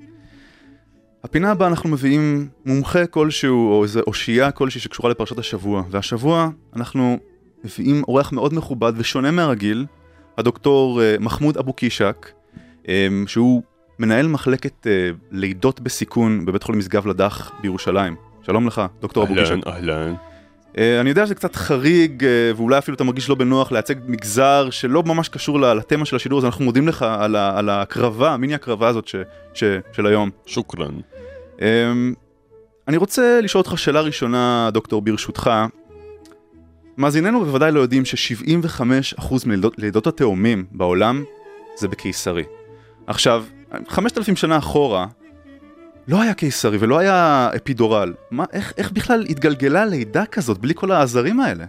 הפינה 1.24 1.52
הבאה 1.52 1.68
אנחנו 1.68 1.90
מביאים 1.90 2.50
מומחה 2.66 3.08
כלשהו, 3.08 3.72
או 3.72 3.84
איזה 3.84 4.02
אושייה 4.08 4.52
כלשהי 4.52 4.82
שקשורה 4.82 5.10
לפרשת 5.10 5.40
השבוע. 5.40 5.84
והשבוע 5.90 6.50
אנחנו 6.76 7.20
מביאים 7.64 8.04
אורח 8.08 8.32
מאוד 8.32 8.54
מכובד 8.54 8.94
ושונה 8.96 9.32
מהרגיל, 9.32 9.86
הדוקטור 10.38 11.02
אה, 11.02 11.16
מחמוד 11.20 11.58
אבו 11.58 11.74
קישק, 11.74 12.32
אה, 12.90 13.08
שהוא 13.28 13.64
מנהל 14.00 14.28
מחלקת 14.28 14.88
אה, 14.88 15.10
לידות 15.32 15.80
בסיכון 15.82 16.46
בבית 16.46 16.64
חולים 16.64 16.80
משגב 16.80 17.08
לדח 17.08 17.52
בירושלים. 17.62 18.16
שלום 18.46 18.68
לך, 18.68 18.82
דוקטור 19.02 19.24
אבו 19.24 19.34
קישק. 19.36 19.52
אהלן, 19.68 19.90
אהלן. 19.90 20.14
אה, 20.78 21.02
אני 21.02 21.10
יודע 21.10 21.26
שזה 21.26 21.36
קצת 21.36 21.56
חריג, 21.56 22.24
ואולי 22.56 22.78
אפילו 22.78 22.96
אתה 22.96 23.04
מרגיש 23.04 23.30
לא 23.30 23.36
בנוח 23.36 23.72
לייצג 23.72 23.96
מגזר 24.08 24.70
שלא 24.70 25.04
ממש 25.04 25.30
קשור 25.30 25.60
לתמה 25.62 26.06
של 26.06 26.16
השידור, 26.16 26.40
אז 26.40 26.46
אנחנו 26.46 26.66
מודים 26.66 26.88
לך 26.88 27.02
על, 27.02 27.36
ה- 27.36 27.58
על 27.60 27.70
ההקרבה, 27.70 28.32
המיני 28.34 28.54
הקרבה 28.56 28.88
הזאת 28.88 29.08
ש, 29.08 29.16
ש, 29.54 29.64
של 29.94 30.06
היום. 30.06 30.30
שוכרן. 30.46 30.94
אני 32.88 32.98
רוצה 32.98 33.40
לשאול 33.42 33.64
אותך 33.68 33.78
שאלה 33.78 34.02
ראשונה, 34.02 34.70
דוקטור, 34.74 35.02
ברשותך. 35.02 35.52
מאזיננו 36.98 37.46
בוודאי 37.46 37.72
לא 37.72 37.80
יודעים 37.80 38.06
ש-75% 38.06 39.34
מלידות 39.78 40.08
התאומים 40.08 40.66
בעולם 40.72 41.24
זה 41.76 41.88
בקיסרי. 41.88 42.44
עכשיו, 43.08 43.46
5,000 43.88 44.36
שנה 44.36 44.58
אחורה, 44.58 45.08
לא 46.08 46.22
היה 46.22 46.34
קיסרי 46.34 46.78
ולא 46.80 47.00
היה 47.00 47.50
אפידורל. 47.56 48.14
מה, 48.32 48.46
איך, 48.54 48.74
איך 48.78 48.92
בכלל 48.92 49.26
התגלגלה 49.30 49.86
לידה 49.86 50.26
כזאת 50.26 50.58
בלי 50.58 50.74
כל 50.76 50.92
העזרים 50.92 51.40
האלה? 51.40 51.66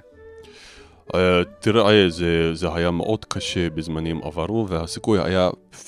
אה, 1.14 1.42
תראה, 1.60 2.10
זה, 2.10 2.54
זה 2.54 2.74
היה 2.74 2.90
מאוד 2.90 3.24
קשה 3.24 3.70
בזמנים 3.70 4.20
עברו, 4.22 4.68
והסיכוי 4.68 5.18
היה 5.24 5.50
50-50, 5.72 5.78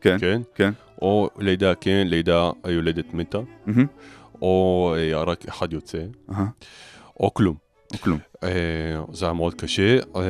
כן, 0.00 0.18
כן? 0.18 0.40
כן. 0.54 0.70
או 1.02 1.28
לידה 1.38 1.74
כן, 1.74 2.06
לידה 2.06 2.50
היולדת 2.64 3.14
מתה, 3.14 3.38
מהמם. 3.66 3.86
או 4.42 4.94
אה, 4.98 5.22
רק 5.22 5.48
אחד 5.48 5.72
יוצא, 5.72 5.98
אהה, 6.32 6.46
או 7.20 7.34
כלום. 7.34 7.63
או 7.92 7.98
כלום. 7.98 8.18
אה, 8.44 8.48
זה 9.12 9.24
היה 9.24 9.32
מאוד 9.34 9.54
קשה, 9.54 9.98
אה, 10.16 10.22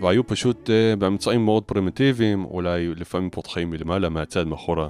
והיו 0.00 0.26
פשוט 0.26 0.70
אה, 0.70 0.96
באמצעים 0.96 1.44
מאוד 1.44 1.64
פרימיטיביים, 1.64 2.44
אולי 2.44 2.94
לפעמים 2.94 3.30
פותחים 3.30 3.70
מלמעלה, 3.70 4.08
מהצד, 4.08 4.46
מאחורה, 4.46 4.88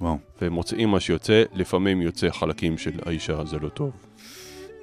וואו. 0.00 0.18
ומוצאים 0.42 0.88
מה 0.88 1.00
שיוצא, 1.00 1.42
לפעמים 1.52 2.02
יוצא 2.02 2.30
חלקים 2.30 2.78
של 2.78 2.92
האישה, 3.06 3.44
זה 3.44 3.58
לא 3.58 3.68
טוב. 3.68 3.92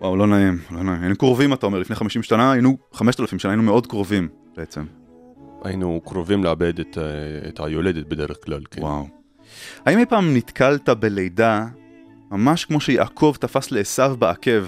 וואו, 0.01 0.17
לא 0.17 0.27
נעים, 0.27 0.57
לא 0.71 0.83
נעים. 0.83 1.01
היינו 1.01 1.15
קרובים, 1.15 1.53
אתה 1.53 1.65
אומר, 1.65 1.79
לפני 1.79 1.95
50 1.95 2.23
שנה, 2.23 2.51
היינו 2.51 2.77
5,000 2.93 3.39
שנה, 3.39 3.51
היינו 3.51 3.63
מאוד 3.63 3.87
קרובים 3.87 4.27
בעצם. 4.57 4.85
היינו 5.63 6.01
קרובים 6.05 6.43
לאבד 6.43 6.79
את, 6.79 6.97
את 7.47 7.59
היולדת 7.59 8.05
בדרך 8.07 8.37
כלל, 8.45 8.61
כן. 8.71 8.81
וואו. 8.81 9.07
האם 9.85 9.99
אי 9.99 10.05
פעם 10.05 10.35
נתקלת 10.35 10.89
בלידה, 10.89 11.65
ממש 12.31 12.65
כמו 12.65 12.79
שיעקב 12.79 13.35
תפס 13.39 13.71
לעשו 13.71 14.17
בעקב? 14.19 14.63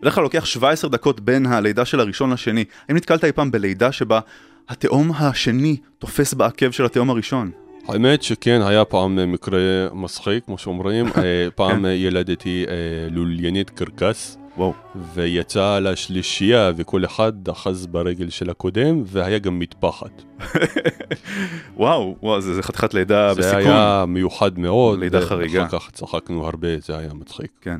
בדרך 0.00 0.14
כלל 0.14 0.22
לוקח 0.22 0.44
17 0.44 0.90
דקות 0.90 1.20
בין 1.20 1.46
הלידה 1.46 1.84
של 1.84 2.00
הראשון 2.00 2.32
לשני. 2.32 2.64
האם 2.88 2.96
נתקלת 2.96 3.24
אי 3.24 3.32
פעם 3.32 3.50
בלידה 3.50 3.92
שבה 3.92 4.20
התאום 4.68 5.12
השני 5.18 5.76
תופס 5.98 6.34
בעקב 6.34 6.70
של 6.70 6.84
התאום 6.84 7.10
הראשון? 7.10 7.50
האמת 7.88 8.22
שכן, 8.22 8.60
היה 8.62 8.84
פעם 8.84 9.18
אה, 9.18 9.26
מקרה 9.26 9.58
מצחיק, 9.92 10.44
כמו 10.44 10.58
שאומרים. 10.58 11.06
אה, 11.16 11.48
פעם 11.54 11.86
אה, 11.86 11.90
ילדתי 11.90 12.66
לוליינית 13.10 13.70
קרקס, 13.70 14.38
וואו. 14.56 14.72
ויצא 15.14 15.78
לשלישייה, 15.78 16.72
וכל 16.76 17.04
אחד 17.04 17.48
אחז 17.48 17.86
ברגל 17.86 18.30
של 18.30 18.50
הקודם, 18.50 19.02
והיה 19.06 19.38
גם 19.38 19.58
מטפחת. 19.58 20.22
וואו, 21.76 22.16
וואו, 22.22 22.40
זה, 22.40 22.54
זה 22.54 22.62
חתיכת 22.62 22.94
לידה 22.94 23.34
זה 23.34 23.40
בסיכון. 23.40 23.60
היה 23.60 24.04
מיוחד 24.08 24.58
מאוד. 24.58 24.98
לידה 24.98 25.20
חריגה. 25.20 25.66
אחר 25.66 25.78
כך 25.78 25.90
צחקנו 25.90 26.46
הרבה, 26.46 26.68
זה 26.78 26.98
היה 26.98 27.14
מצחיק. 27.14 27.50
כן. 27.60 27.78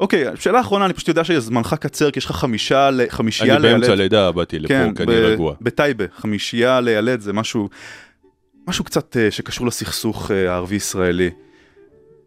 אוקיי, 0.00 0.24
שאלה 0.36 0.60
אחרונה, 0.60 0.84
אני 0.84 0.94
פשוט 0.94 1.08
יודע 1.08 1.24
שזמנך 1.24 1.74
קצר, 1.80 2.10
כי 2.10 2.18
יש 2.18 2.24
לך 2.24 2.30
חמישה, 2.30 2.90
חמישייה 3.08 3.56
אני 3.56 3.62
באמצע 3.62 3.92
הלידה 3.92 4.32
באתי 4.32 4.58
לפה, 4.58 4.68
כן, 4.68 4.94
כי 4.94 5.02
אני 5.02 5.14
רגוע. 5.14 5.54
בטייבה, 5.60 6.04
חמישייה 6.16 6.80
לילד 6.80 7.20
זה 7.20 7.32
משהו, 7.32 7.68
משהו 8.66 8.84
קצת 8.84 9.16
אה, 9.16 9.30
שקשור 9.30 9.66
לסכסוך 9.66 10.30
אה, 10.30 10.52
הערבי-ישראלי. 10.52 11.30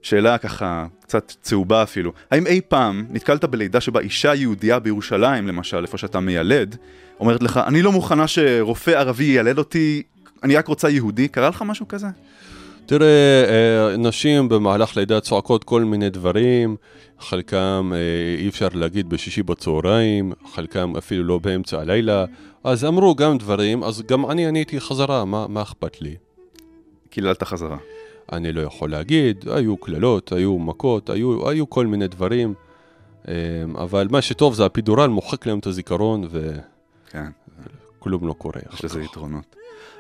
שאלה 0.02 0.38
ככה, 0.38 0.86
קצת 1.02 1.34
צהובה 1.42 1.84
אפילו. 1.84 2.14
האם 2.32 2.48
אי 2.48 2.62
פעם 2.68 3.06
נתקלת 3.10 3.46
בלידה 3.46 3.82
שבה 3.82 4.00
אישה 4.00 4.36
יהודייה 4.36 4.80
בירושלים, 4.80 5.48
למשל, 5.48 5.82
איפה 5.82 5.98
שאתה 5.98 6.20
מיילד, 6.20 6.76
אומרת 7.20 7.44
לך, 7.44 7.60
אני 7.68 7.82
לא 7.82 7.92
מוכנה 7.92 8.28
שרופא 8.28 8.92
ערבי 8.92 9.24
ילד 9.24 9.58
אותי, 9.58 10.04
אני 10.44 10.56
רק 10.56 10.68
רוצה 10.68 10.90
יהודי? 10.90 11.28
קרה 11.28 11.50
לך 11.50 11.62
משהו 11.62 11.88
כזה? 11.88 12.08
תראה, 12.86 13.44
אה, 13.50 13.98
נשים 13.98 14.50
במהלך 14.50 14.98
לידה 14.98 15.20
צועקות 15.20 15.64
כל 15.64 15.84
מיני 15.84 16.10
דברים, 16.10 16.76
חלקם 17.20 17.92
אה, 17.96 17.98
אי 18.40 18.50
אפשר 18.50 18.68
להגיד 18.74 19.10
בשישי 19.10 19.44
בצהריים, 19.44 20.34
חלקם 20.54 20.94
אפילו 20.98 21.24
לא 21.24 21.40
באמצע 21.40 21.82
הלילה, 21.82 22.26
אז 22.64 22.86
אמרו 22.86 23.16
גם 23.16 23.38
דברים, 23.38 23.84
אז 23.84 24.02
גם 24.02 24.32
אני 24.32 24.48
עניתי 24.48 24.80
חזרה, 24.80 25.26
מה, 25.26 25.48
מה 25.48 25.62
אכפת 25.62 26.02
לי? 26.02 26.16
קיללת 27.10 27.44
חזרה. 27.44 27.78
אני 28.32 28.54
לא 28.54 28.62
יכול 28.62 28.92
להגיד, 28.92 29.46
היו 29.50 29.78
קללות, 29.78 30.32
היו 30.32 30.60
מכות, 30.60 31.10
היו, 31.10 31.50
היו 31.50 31.70
כל 31.70 31.88
מיני 31.88 32.08
דברים, 32.08 32.54
אה, 33.28 33.34
אבל 33.76 34.08
מה 34.12 34.22
שטוב 34.22 34.54
זה 34.54 34.66
הפידורל 34.66 35.08
מוחק 35.08 35.46
להם 35.46 35.60
את 35.60 35.68
הזיכרון 35.68 36.24
וכלום 36.24 38.22
כן, 38.22 38.28
לא 38.28 38.34
קורה. 38.34 38.60
יש 38.74 38.86
לזה. 38.86 39.02
יתרונות. 39.02 39.56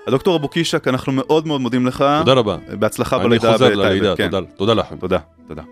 הדוקטור 0.07 0.35
אבו 0.35 0.47
קישק, 0.47 0.87
אנחנו 0.87 1.11
מאוד 1.11 1.47
מאוד 1.47 1.61
מודים 1.61 1.85
לך. 1.87 2.05
תודה 2.19 2.33
רבה. 2.33 2.57
בהצלחה 2.79 3.15
אני 3.15 3.25
בלידה 3.25 3.51
חוזר 3.51 3.65
בטייבה, 3.65 3.89
ללידה, 3.89 4.15
כן. 4.15 4.29
תודה, 4.29 4.47
תודה 4.55 4.73
לכם. 4.73 4.97
תודה, 4.97 5.19
תודה. 5.47 5.63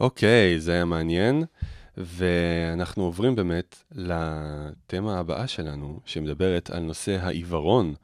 אוקיי, 0.00 0.60
זה 0.60 0.72
היה 0.72 0.84
מעניין, 0.84 1.44
ואנחנו 1.96 3.04
עוברים 3.04 3.36
באמת 3.36 3.82
לתמה 3.94 5.18
הבאה 5.18 5.46
שלנו, 5.46 6.00
שמדברת 6.06 6.70
על 6.70 6.82
נושא 6.82 7.16
העיוורון, 7.20 7.94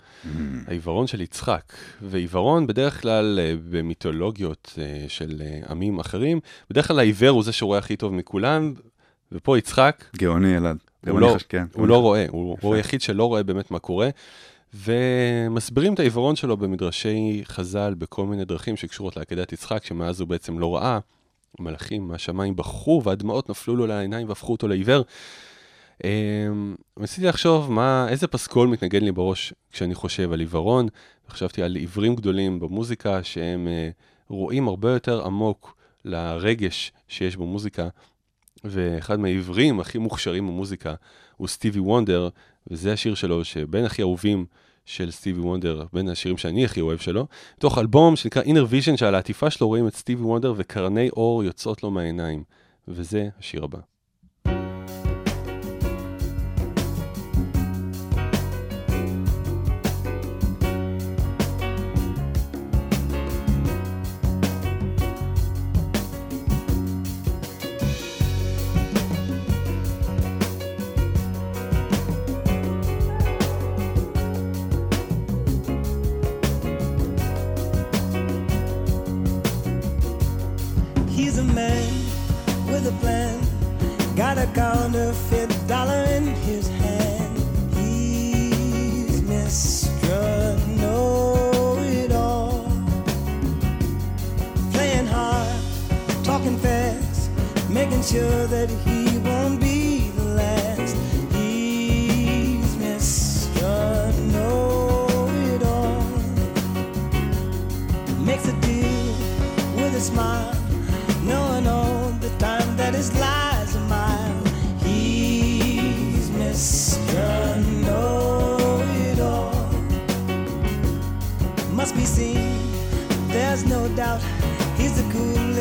העיוורון 0.66 1.06
של 1.06 1.20
יצחק. 1.20 1.72
ועיוורון 2.02 2.66
בדרך 2.66 3.00
כלל 3.02 3.38
אה, 3.42 3.54
במיתולוגיות 3.70 4.74
אה, 4.78 5.04
של 5.08 5.42
אה, 5.44 5.60
עמים 5.70 5.98
אחרים, 5.98 6.40
בדרך 6.70 6.88
כלל 6.88 6.98
העיוור 6.98 7.28
הוא 7.28 7.42
זה 7.42 7.52
שרואה 7.52 7.78
הכי 7.78 7.96
טוב 7.96 8.14
מכולם, 8.14 8.74
ופה 9.32 9.58
יצחק, 9.58 10.04
גאוני 10.16 10.56
אלעד. 10.56 10.76
הוא 11.08 11.20
לא, 11.20 11.32
חש- 11.36 11.42
כן, 11.48 11.64
הוא 11.74 11.86
לא 11.88 12.02
רואה, 12.02 12.26
הוא, 12.30 12.56
הוא 12.60 12.74
היחיד 12.74 13.00
שלא 13.00 13.24
רואה 13.24 13.42
באמת 13.42 13.70
מה 13.70 13.78
קורה, 13.78 14.08
ומסבירים 14.74 15.94
את 15.94 15.98
העיוורון 15.98 16.36
שלו 16.36 16.56
במדרשי 16.56 17.42
חז"ל 17.44 17.94
בכל 17.98 18.26
מיני 18.26 18.44
דרכים 18.44 18.76
שקשורות 18.76 19.16
לעקדת 19.16 19.52
יצחק, 19.52 19.84
שמאז 19.84 20.20
הוא 20.20 20.28
בעצם 20.28 20.58
לא 20.58 20.76
ראה. 20.76 20.98
מלאכים 21.58 22.08
מהשמיים 22.08 22.56
בכו 22.56 23.02
והדמעות 23.04 23.50
נפלו 23.50 23.76
לו 23.76 23.86
לעיניים 23.86 24.28
והפכו 24.28 24.52
אותו 24.52 24.68
לעיוור. 24.68 25.02
אמ, 26.04 26.74
ניסיתי 26.96 27.26
לחשוב 27.26 27.72
מה, 27.72 28.06
איזה 28.08 28.26
פסקול 28.26 28.68
מתנגן 28.68 29.04
לי 29.04 29.12
בראש 29.12 29.52
כשאני 29.72 29.94
חושב 29.94 30.32
על 30.32 30.40
עיוורון. 30.40 30.88
חשבתי 31.28 31.62
על 31.62 31.76
עיוורים 31.76 32.14
גדולים 32.14 32.60
במוזיקה 32.60 33.22
שהם 33.22 33.68
אה, 33.68 33.90
רואים 34.28 34.68
הרבה 34.68 34.90
יותר 34.90 35.26
עמוק 35.26 35.76
לרגש 36.04 36.92
שיש 37.08 37.36
במוזיקה. 37.36 37.88
ואחד 38.64 39.20
מהעיוורים 39.20 39.80
הכי 39.80 39.98
מוכשרים 39.98 40.46
במוזיקה 40.46 40.94
הוא 41.36 41.48
סטיבי 41.48 41.80
וונדר, 41.80 42.28
וזה 42.70 42.92
השיר 42.92 43.14
שלו 43.14 43.44
שבין 43.44 43.84
הכי 43.84 44.02
אהובים 44.02 44.46
של 44.90 45.10
סטיבי 45.10 45.40
וונדר, 45.40 45.84
בין 45.92 46.08
השירים 46.08 46.38
שאני 46.38 46.64
הכי 46.64 46.80
אוהב 46.80 46.98
שלו, 46.98 47.26
תוך 47.58 47.78
אלבום 47.78 48.16
שנקרא 48.16 48.42
Inner 48.42 48.72
Vision, 48.72 48.96
שעל 48.96 49.14
העטיפה 49.14 49.50
שלו 49.50 49.68
רואים 49.68 49.86
את 49.86 49.94
סטיבי 49.94 50.22
וונדר 50.22 50.54
וקרני 50.56 51.10
אור 51.10 51.44
יוצאות 51.44 51.82
לו 51.82 51.90
מהעיניים. 51.90 52.44
וזה 52.88 53.28
השיר 53.38 53.64
הבא. 53.64 53.89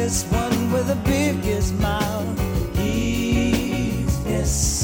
This 0.09 0.23
one 0.31 0.71
with 0.71 0.87
the 0.87 0.95
biggest 1.05 1.75
mouth. 1.75 2.39
He's 2.75 4.19
yes. 4.25 4.78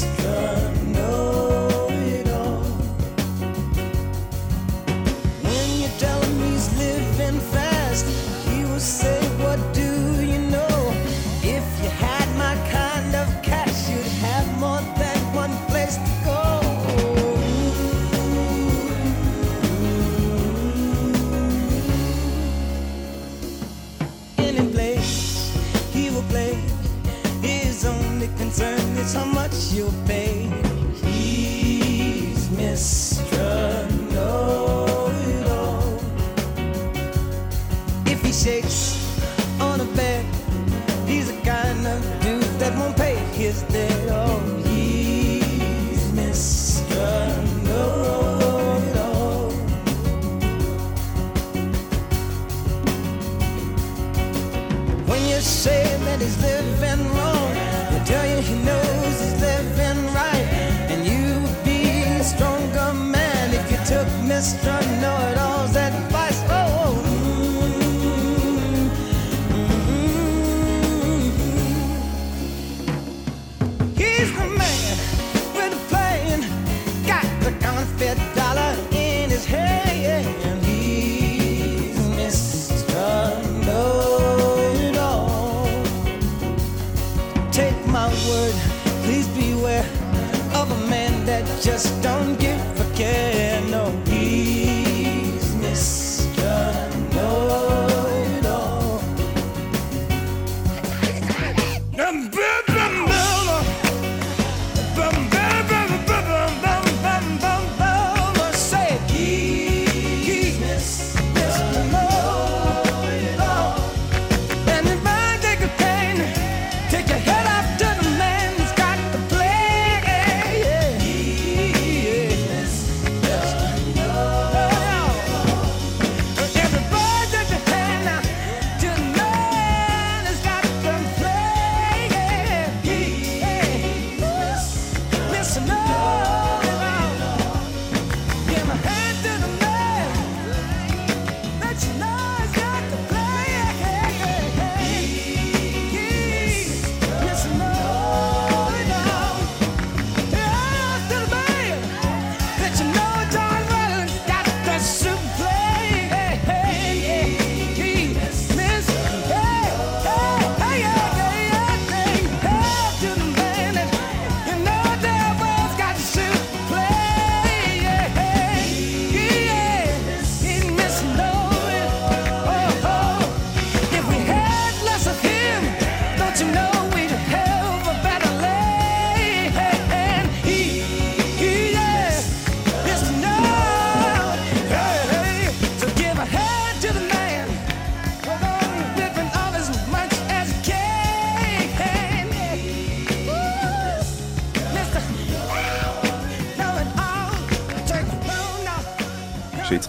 just 91.66 92.00
don't 92.00 92.38
give 92.38 92.80
a. 92.80 93.35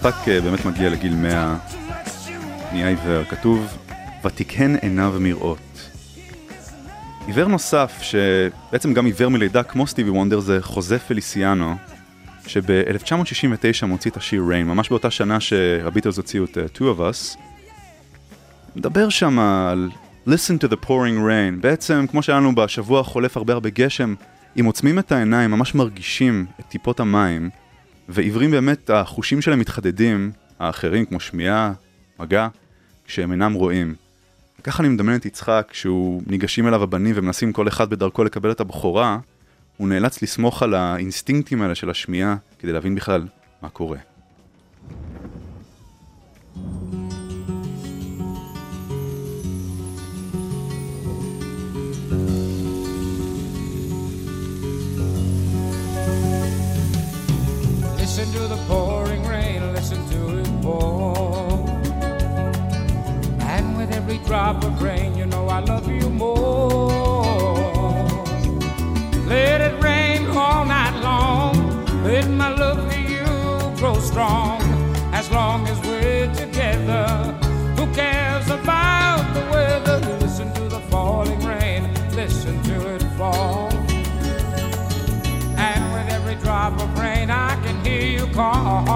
הספק 0.08 0.28
אה, 0.28 0.40
באמת 0.40 0.64
מגיע 0.64 0.90
לגיל 0.90 1.14
100, 1.14 1.56
נהיה 2.72 2.88
עיוור, 2.88 3.24
כתוב, 3.24 3.78
ותקהן 4.24 4.76
עיניו 4.76 5.14
מראות. 5.20 5.90
עיוור 7.26 7.48
נוסף, 7.48 7.98
שבעצם 8.02 8.94
גם 8.94 9.06
עיוור 9.06 9.28
מלידה 9.28 9.62
כמו 9.62 9.86
סטיבי 9.86 10.10
וונדר, 10.10 10.40
זה 10.40 10.58
חוזה 10.62 10.98
פליסיאנו, 10.98 11.74
שב-1969 12.46 13.86
מוציא 13.86 14.10
את 14.10 14.16
השיר 14.16 14.42
ריין, 14.48 14.66
ממש 14.66 14.88
באותה 14.88 15.10
שנה 15.10 15.40
שהביטלס 15.40 16.16
הוציאו 16.16 16.44
את 16.44 16.58
אה, 16.58 16.64
Two 16.74 16.98
of 16.98 17.00
Us. 17.00 17.38
מדבר 18.76 19.08
שם 19.08 19.38
על 19.38 19.90
listen 20.28 20.64
to 20.64 20.68
the 20.68 20.86
pouring 20.86 21.18
rain, 21.18 21.60
בעצם 21.60 22.04
כמו 22.10 22.22
שהיה 22.22 22.38
לנו 22.38 22.54
בשבוע 22.54 23.00
החולף 23.00 23.36
הרבה 23.36 23.52
הרבה 23.52 23.70
גשם, 23.70 24.14
אם 24.60 24.64
עוצמים 24.64 24.98
את 24.98 25.12
העיניים 25.12 25.50
ממש 25.50 25.74
מרגישים 25.74 26.46
את 26.60 26.64
טיפות 26.68 27.00
המים. 27.00 27.50
ועיוורים 28.08 28.50
באמת, 28.50 28.90
החושים 28.90 29.40
שלהם 29.40 29.58
מתחדדים, 29.58 30.32
האחרים 30.58 31.04
כמו 31.04 31.20
שמיעה, 31.20 31.72
מגע, 32.20 32.48
כשהם 33.06 33.32
אינם 33.32 33.52
רואים. 33.52 33.94
ככה 34.62 34.82
אני 34.82 34.88
מדמיין 34.88 35.18
את 35.18 35.26
יצחק, 35.26 35.66
כשהוא 35.70 36.22
ניגשים 36.26 36.68
אליו 36.68 36.82
הבנים 36.82 37.14
ומנסים 37.16 37.52
כל 37.52 37.68
אחד 37.68 37.90
בדרכו 37.90 38.24
לקבל 38.24 38.50
את 38.50 38.60
הבכורה, 38.60 39.18
הוא 39.76 39.88
נאלץ 39.88 40.22
לסמוך 40.22 40.62
על 40.62 40.74
האינסטינקטים 40.74 41.62
האלה 41.62 41.74
של 41.74 41.90
השמיעה 41.90 42.36
כדי 42.58 42.72
להבין 42.72 42.94
בכלל 42.94 43.26
מה 43.62 43.68
קורה. 43.68 43.98
drop 64.28 64.62
of 64.62 64.82
rain, 64.82 65.16
you 65.16 65.24
know 65.24 65.48
I 65.48 65.60
love 65.60 65.88
you 65.90 66.10
more. 66.10 66.90
Let 69.26 69.62
it 69.62 69.82
rain 69.82 70.26
all 70.26 70.66
night 70.66 71.00
long, 71.02 71.54
let 72.04 72.28
my 72.28 72.50
love 72.50 72.92
for 72.92 72.98
you 72.98 73.24
grow 73.78 73.98
strong. 73.98 74.60
As 75.14 75.30
long 75.30 75.66
as 75.66 75.80
we're 75.80 76.30
together, 76.34 77.06
who 77.78 77.86
cares 77.94 78.50
about 78.50 79.32
the 79.32 79.40
weather? 79.50 79.98
Listen 80.20 80.52
to 80.52 80.64
the 80.68 80.80
falling 80.90 81.42
rain, 81.46 81.88
listen 82.10 82.62
to 82.64 82.94
it 82.96 83.02
fall. 83.16 83.70
And 85.56 85.82
with 85.94 86.12
every 86.12 86.34
drop 86.34 86.78
of 86.78 86.98
rain, 86.98 87.30
I 87.30 87.54
can 87.64 87.82
hear 87.82 88.02
you 88.18 88.26
call. 88.34 88.87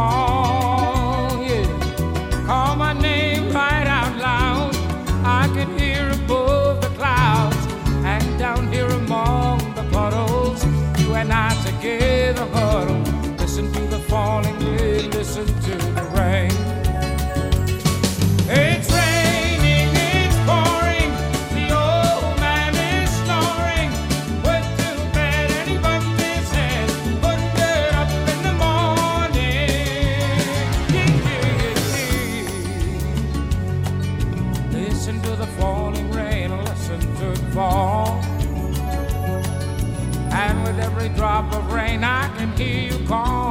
gone. 43.13 43.42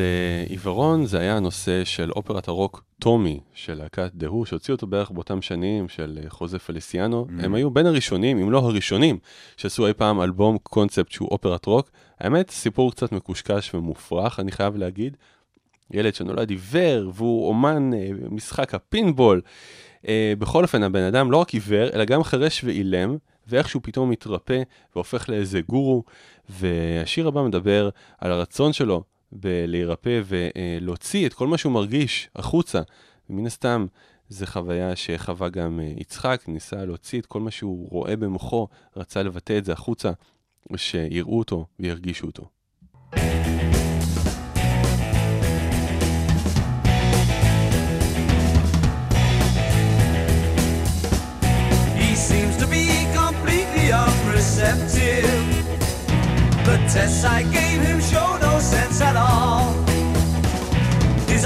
אז 0.00 0.04
uh, 0.04 0.50
עיוורון 0.50 1.06
זה 1.06 1.18
היה 1.18 1.36
הנושא 1.36 1.84
של 1.84 2.10
אופרת 2.10 2.48
הרוק 2.48 2.84
טומי 2.98 3.40
של 3.54 3.74
להקת 3.74 4.10
דהו, 4.14 4.46
שהוציאו 4.46 4.74
אותו 4.74 4.86
בערך 4.86 5.10
באותם 5.10 5.42
שנים 5.42 5.88
של 5.88 6.18
uh, 6.22 6.30
חוזה 6.30 6.58
פליסיאנו. 6.58 7.26
Mm. 7.28 7.44
הם 7.44 7.54
היו 7.54 7.70
בין 7.70 7.86
הראשונים, 7.86 8.38
אם 8.38 8.50
לא 8.50 8.58
הראשונים, 8.58 9.18
שעשו 9.56 9.86
אי 9.86 9.92
פעם 9.92 10.20
אלבום 10.22 10.58
קונספט 10.62 11.12
שהוא 11.12 11.28
אופרת 11.28 11.66
רוק. 11.66 11.90
האמת, 12.20 12.50
סיפור 12.50 12.90
קצת 12.90 13.12
מקושקש 13.12 13.74
ומופרך, 13.74 14.40
אני 14.40 14.52
חייב 14.52 14.76
להגיד. 14.76 15.16
ילד 15.90 16.14
שנולד 16.14 16.50
עיוור 16.50 17.10
והוא 17.14 17.48
אומן 17.48 17.90
uh, 17.92 17.96
משחק 18.30 18.74
הפינבול. 18.74 19.40
Uh, 20.02 20.06
בכל 20.38 20.62
אופן, 20.62 20.82
הבן 20.82 21.02
אדם 21.02 21.30
לא 21.30 21.36
רק 21.36 21.50
עיוור, 21.50 21.88
אלא 21.94 22.04
גם 22.04 22.22
חירש 22.22 22.64
ואילם, 22.64 23.16
ואיכשהו 23.46 23.80
פתאום 23.82 24.10
מתרפא 24.10 24.62
והופך 24.94 25.28
לאיזה 25.28 25.60
גורו. 25.60 26.04
והשיר 26.48 27.28
הבא 27.28 27.42
מדבר 27.42 27.88
על 28.18 28.32
הרצון 28.32 28.72
שלו 28.72 29.02
בלהירפא 29.32 30.20
ולהוציא 30.26 31.26
את 31.26 31.34
כל 31.34 31.46
מה 31.46 31.58
שהוא 31.58 31.72
מרגיש 31.72 32.28
החוצה. 32.36 32.80
ומן 33.30 33.46
הסתם, 33.46 33.86
זו 34.28 34.46
חוויה 34.46 34.96
שחווה 34.96 35.48
גם 35.48 35.80
אה, 35.80 35.92
יצחק, 35.96 36.42
ניסה 36.48 36.84
להוציא 36.84 37.20
את 37.20 37.26
כל 37.26 37.40
מה 37.40 37.50
שהוא 37.50 37.88
רואה 37.90 38.16
במוחו, 38.16 38.68
רצה 38.96 39.22
לבטא 39.22 39.58
את 39.58 39.64
זה 39.64 39.72
החוצה, 39.72 40.10
שיראו 40.76 41.38
אותו 41.38 41.66
וירגישו 41.80 42.26
אותו. 42.26 42.48
The 56.70 56.78
tests 56.92 57.24
I 57.24 57.42
gave 57.42 57.80
him 57.88 58.00
show 58.00 58.30
no 58.36 58.39
sense 58.70 59.00
at 59.00 59.16
all. 59.16 59.72
His 61.26 61.44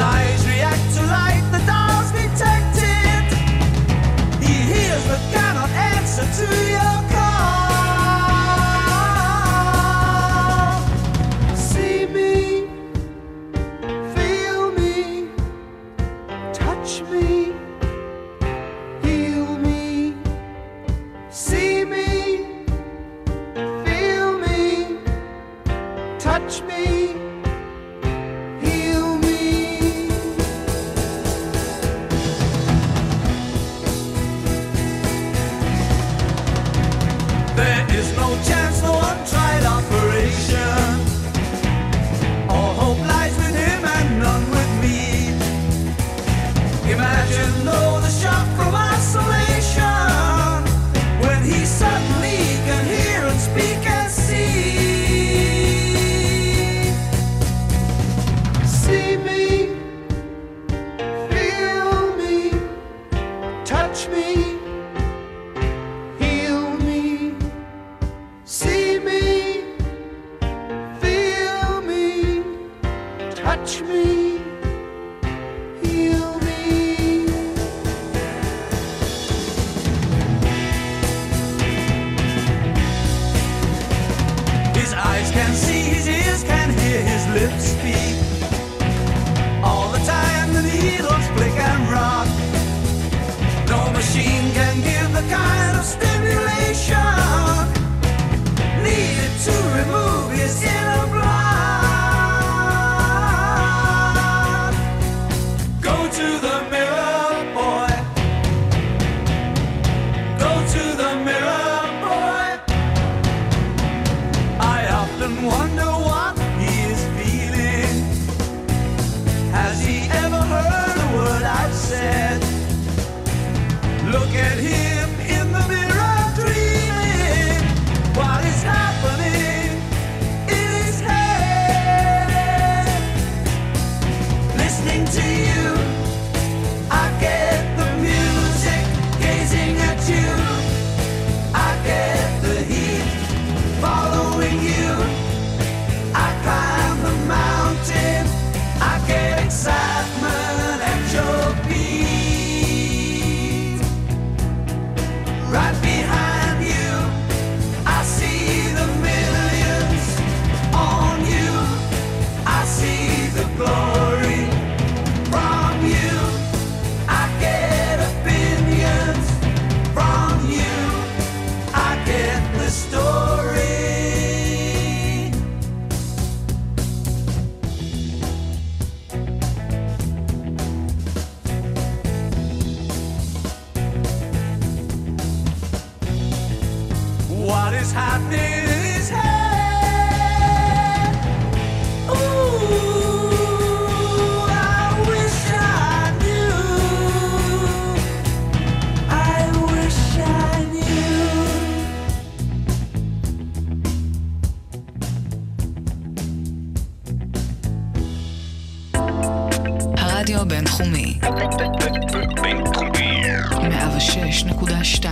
106.2 214.05 215.05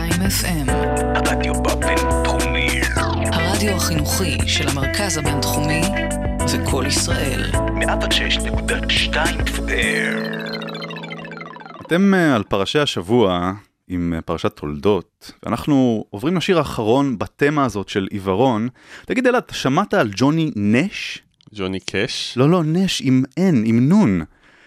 FM, 0.43 0.71
הרדיו 1.15 1.55
בבינתחומי. 1.55 2.69
הרדיו 3.33 3.77
החינוכי 3.77 4.49
של 4.49 4.69
המרכז 4.69 5.17
הבינתחומי 5.17 5.83
זה 6.47 6.59
קול 6.71 6.87
ישראל. 6.87 7.51
106.2 7.51 9.15
FM. 9.47 10.33
אתם 11.87 12.15
אה, 12.15 12.35
על 12.35 12.43
פרשי 12.43 12.79
השבוע 12.79 13.53
עם 13.89 14.15
אה, 14.17 14.21
פרשת 14.21 14.57
תולדות, 14.57 15.33
ואנחנו 15.43 16.05
עוברים 16.11 16.37
לשיר 16.37 16.59
האחרון 16.59 17.19
בתמה 17.19 17.65
הזאת 17.65 17.89
של 17.89 18.09
עיוורון. 18.11 18.69
תגיד 19.07 19.27
אלעד, 19.27 19.43
שמעת 19.53 19.95
על 19.95 20.11
ג'וני 20.17 20.51
נש? 20.57 21.19
ג'וני 21.55 21.81
קאש? 21.81 22.35
לא, 22.37 22.51
לא, 22.51 22.63
נש 22.65 23.03
עם 23.05 23.23
N, 23.39 23.57
עם 23.65 23.89
נון. 23.89 24.23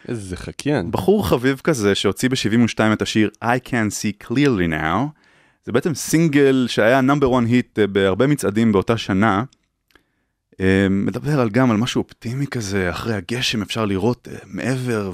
איזה 0.07 0.37
חקיין. 0.37 0.91
בחור 0.91 1.27
חביב 1.27 1.61
כזה 1.63 1.95
שהוציא 1.95 2.29
ב-72 2.29 2.93
את 2.93 3.01
השיר 3.01 3.29
I 3.43 3.69
Can 3.69 3.91
See 3.91 4.27
Clearly 4.27 4.71
Now. 4.71 4.97
זה 5.63 5.71
בעצם 5.71 5.95
סינגל 5.95 6.65
שהיה 6.69 7.01
נאמבר 7.01 7.39
1 7.39 7.45
היט 7.47 7.79
בהרבה 7.79 8.27
מצעדים 8.27 8.71
באותה 8.71 8.97
שנה. 8.97 9.43
אה, 10.59 10.87
מדבר 10.89 11.39
על 11.39 11.49
גם 11.49 11.71
על 11.71 11.77
משהו 11.77 12.01
אופטימי 12.01 12.47
כזה, 12.47 12.89
אחרי 12.89 13.13
הגשם 13.13 13.61
אפשר 13.61 13.85
לראות 13.85 14.27
אה, 14.31 14.37
מעבר 14.45 15.11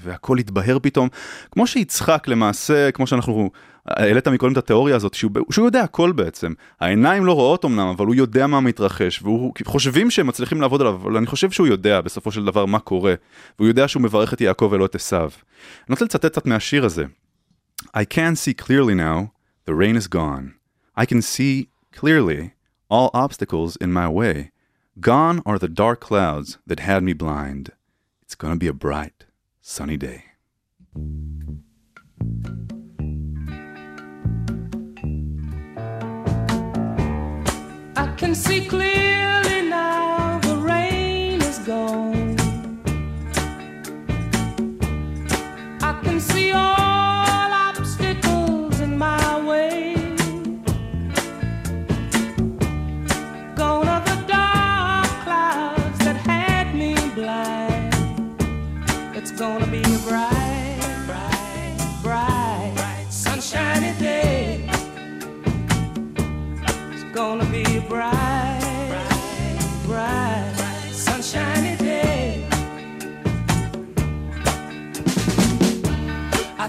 והכל 0.00 0.36
יתבהר 0.40 0.78
פתאום. 0.82 1.08
כמו 1.50 1.66
שיצחק 1.66 2.28
למעשה, 2.28 2.90
כמו 2.90 3.06
שאנחנו, 3.06 3.50
העלית 3.96 4.28
מקודם 4.28 4.52
את 4.52 4.56
התיאוריה 4.56 4.96
הזאת, 4.96 5.14
שהוא, 5.14 5.30
שהוא 5.50 5.66
יודע 5.66 5.82
הכל 5.82 6.12
בעצם. 6.12 6.52
העיניים 6.80 7.26
לא 7.26 7.32
רואות 7.32 7.64
אמנם, 7.64 7.86
אבל 7.86 8.06
הוא 8.06 8.14
יודע 8.14 8.46
מה 8.46 8.60
מתרחש, 8.60 9.22
והוא 9.22 9.52
חושבים 9.64 10.10
שהם 10.10 10.26
מצליחים 10.26 10.60
לעבוד 10.60 10.80
עליו, 10.80 10.94
אבל 10.94 11.16
אני 11.16 11.26
חושב 11.26 11.50
שהוא 11.50 11.66
יודע 11.66 12.00
בסופו 12.00 12.32
של 12.32 12.44
דבר 12.44 12.66
מה 12.66 12.78
קורה, 12.78 13.14
והוא 13.58 13.68
יודע 13.68 13.88
שהוא 13.88 14.02
מברך 14.02 14.34
את 14.34 14.40
יעקב 14.40 14.68
ולא 14.72 14.84
את 14.84 14.94
עשיו. 14.94 15.30
אני 15.88 15.90
רוצה 15.90 16.04
לצטט 16.04 16.26
קצת 16.26 16.46
מהשיר 16.46 16.84
הזה. 16.84 17.04
I 17.96 18.04
can 18.14 18.36
see 18.36 18.54
clearly 18.54 18.94
now, 18.94 19.32
the 19.66 19.74
rain 19.74 19.96
is 19.96 20.06
gone. 20.06 20.54
I 20.96 21.06
can 21.06 21.22
see 21.22 21.68
clearly 21.92 22.50
all 22.90 23.10
obstacles 23.14 23.76
in 23.76 23.92
my 23.92 24.08
way. 24.08 24.50
Gone 25.00 25.40
are 25.46 25.58
the 25.58 25.68
dark 25.68 26.00
clouds 26.00 26.58
that 26.66 26.80
had 26.80 27.02
me 27.02 27.14
blind. 27.14 27.70
It's 28.22 28.34
gonna 28.34 28.56
be 28.56 28.66
a 28.66 28.72
bright, 28.72 29.24
sunny 29.60 29.96
day. 29.96 30.24
Can 38.20 38.34
see 38.34 38.66
clearly 38.66 39.62
now 39.62 40.38
the 40.40 40.54
rain 40.54 41.40
is 41.40 41.58
gone. 41.60 42.36
I 45.80 45.98
can 46.04 46.20
see 46.20 46.52
all 46.52 46.79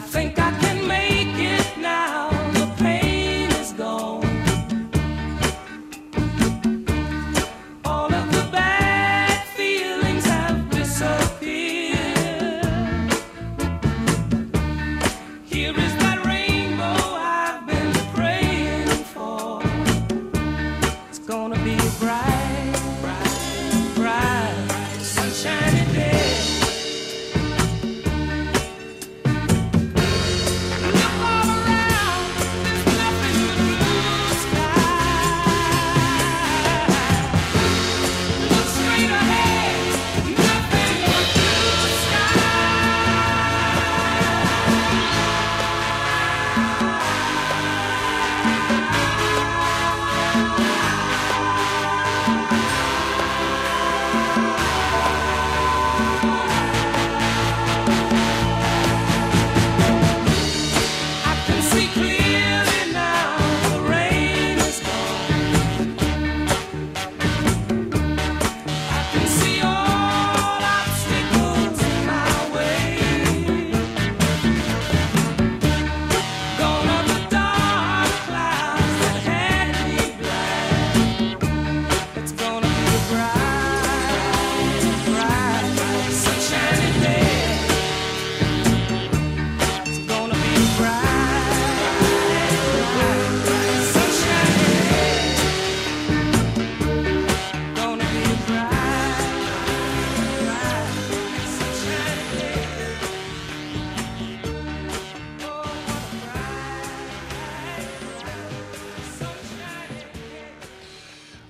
think 0.02 0.41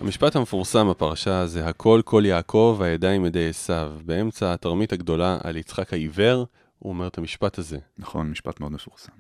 המשפט 0.02 0.36
המפורסם 0.36 0.90
בפרשה 0.90 1.48
זה 1.48 1.68
הכל 1.68 2.02
כל 2.06 2.24
יעקב 2.26 2.80
הידיים 2.84 3.26
ידי 3.26 3.50
עשיו. 3.50 3.94
באמצע 4.06 4.54
התרמית 4.54 4.94
הגדולה 4.94 5.38
על 5.44 5.56
יצחק 5.56 5.94
העיוור, 5.94 6.46
הוא 6.80 6.90
אומר 6.94 7.08
את 7.08 7.18
המשפט 7.18 7.58
הזה. 7.58 7.78
נכון, 7.98 8.32
משפט 8.32 8.60
מאוד 8.60 8.72
מפורסם. 8.72 9.12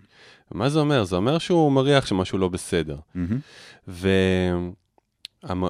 מה 0.51 0.69
זה 0.69 0.79
אומר? 0.79 1.03
זה 1.03 1.15
אומר 1.15 1.37
שהוא 1.37 1.71
מריח 1.71 2.05
שמשהו 2.05 2.37
לא 2.37 2.47
בסדר. 2.47 2.97
מהמם. 3.15 3.39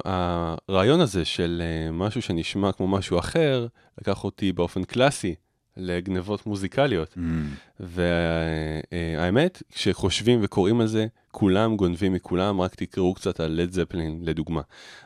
והרעיון 0.04 1.00
הזה 1.00 1.24
של 1.24 1.62
אה, 1.64 1.92
משהו 1.92 2.22
שנשמע 2.22 2.72
כמו 2.72 2.88
משהו 2.88 3.18
אחר, 3.18 3.66
לקח 4.00 4.24
אותי 4.24 4.52
באופן 4.52 4.84
קלאסי 4.84 5.34
לגנבות 5.76 6.46
מוזיקליות. 6.46 7.16
מהמם. 7.16 7.48
והאמת, 7.80 9.62
כשחושבים 9.72 10.40
וקוראים 10.42 10.80
על 10.80 10.86
זה, 10.86 11.06
כולם 11.30 11.76
גונבים 11.76 12.12
מכולם, 12.12 12.60
רק 12.60 12.74
תקראו 12.74 13.14
קצת 13.14 13.40
על 13.40 13.60
לד 13.60 13.72
זפלין 13.72 14.18
לדוגמה. 14.22 14.60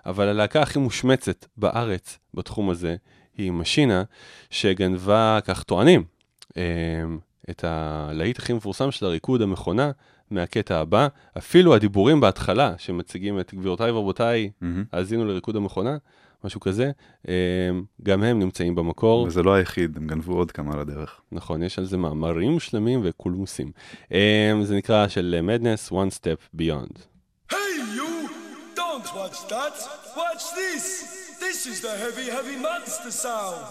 אבל 0.07 0.29
הלהקה 0.29 0.63
הכי 0.63 0.79
מושמצת 0.79 1.47
בארץ 1.57 2.19
בתחום 2.35 2.71
הזה 2.71 2.97
היא 3.39 3.53
משינה, 3.53 4.03
שגנבה, 4.51 5.39
כך 5.45 5.63
טוענים, 5.63 6.05
אה, 6.57 6.63
את 7.51 7.65
הלהיט 7.65 8.39
הכי 8.39 8.53
מפורסם 8.53 8.91
של 8.91 9.07
הריקוד 9.07 9.43
המכונה 9.43 9.91
מהקטע 10.31 10.81
הבא. 10.81 11.09
אפילו 11.39 11.75
הדיבורים 11.75 12.21
בהתחלה, 12.21 12.75
שמציגים 12.79 13.41
את 13.41 13.55
גבירותיי 13.55 13.91
ורבותיי, 13.91 14.51
מהמם. 14.61 14.85
האזינו 14.93 15.25
לריקוד 15.25 15.57
המכונה, 15.57 15.97
משהו 16.47 16.61
כזה, 16.61 16.91
אה, 17.29 17.35
גם 18.03 18.23
הם 18.23 18.39
נמצאים 18.39 18.75
במקור. 18.75 19.23
וזה 19.23 19.43
לא 19.43 19.55
היחיד, 19.55 19.97
הם 19.97 20.07
גנבו 20.07 20.33
עוד 20.33 20.53
כמה 20.53 20.73
על 20.73 20.81
הדרך. 20.81 21.21
נכון, 21.33 21.63
יש 21.63 21.79
על 21.79 21.85
זה 21.85 21.97
מאמרים 21.97 22.61
שלמים 22.61 23.01
וקולמוסים. 23.05 23.73
אה, 24.13 24.53
זה 24.63 24.77
נקרא 24.77 25.09
של 25.09 25.41
מדנס, 25.43 25.93
One 25.93 26.13
Step 26.19 26.61
Beyond. 26.61 26.99
Hey, 27.53 27.57
you! 27.97 28.29
Don't 28.77 29.09
watch 29.15 29.39
that! 29.49 29.77
Watch 30.17 30.45
this! 30.61 30.87
This 31.45 31.59
is 31.71 31.79
the 31.87 31.95
heavy, 32.05 32.27
heavy 32.37 32.57
monster 32.69 33.13
sound! 33.25 33.67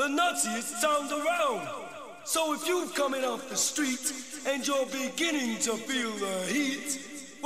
The 0.00 0.08
nuttiest 0.20 0.72
sound 0.82 1.08
around! 1.18 1.64
So 2.34 2.40
if 2.56 2.62
you're 2.68 2.90
coming 3.02 3.24
off 3.30 3.42
the 3.54 3.60
street 3.70 4.06
and 4.50 4.58
you're 4.66 4.90
beginning 5.04 5.52
to 5.66 5.72
feel 5.88 6.12
the 6.26 6.36
heat, 6.54 6.88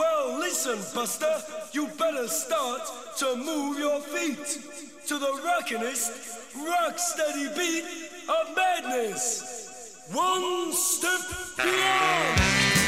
well, 0.01 0.38
listen, 0.38 0.78
Buster, 0.94 1.42
you 1.72 1.86
better 1.98 2.26
start 2.26 2.80
to 3.18 3.36
move 3.36 3.78
your 3.78 4.01
feet 4.01 4.46
to 5.07 5.18
the 5.18 5.32
rockinest, 5.44 6.57
rock 6.66 6.98
steady 6.98 7.48
beat 7.55 7.84
of 8.28 8.57
madness! 8.57 10.07
One 10.12 10.72
step 10.72 11.20
beyond! 11.57 12.79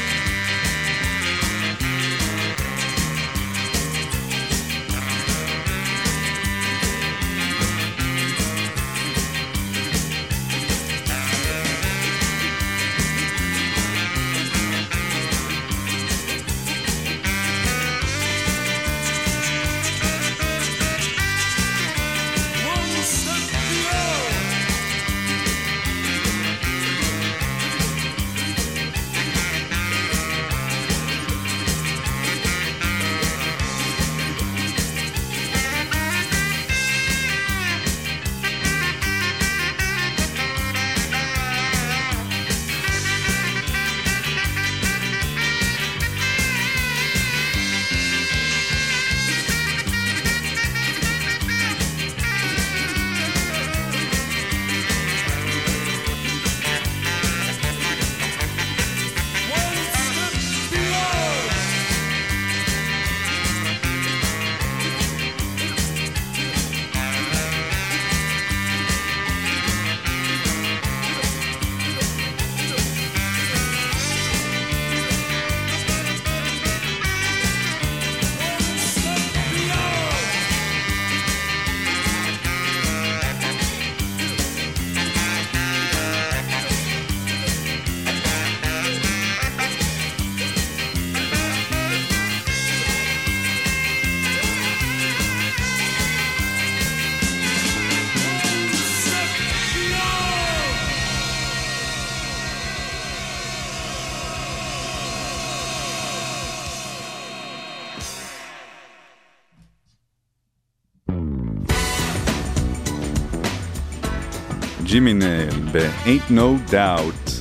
ג'ימי 114.93 115.13
נל 115.13 115.49
ב-Ain't 115.71 116.31
No 116.31 116.71
Doubt 116.71 117.31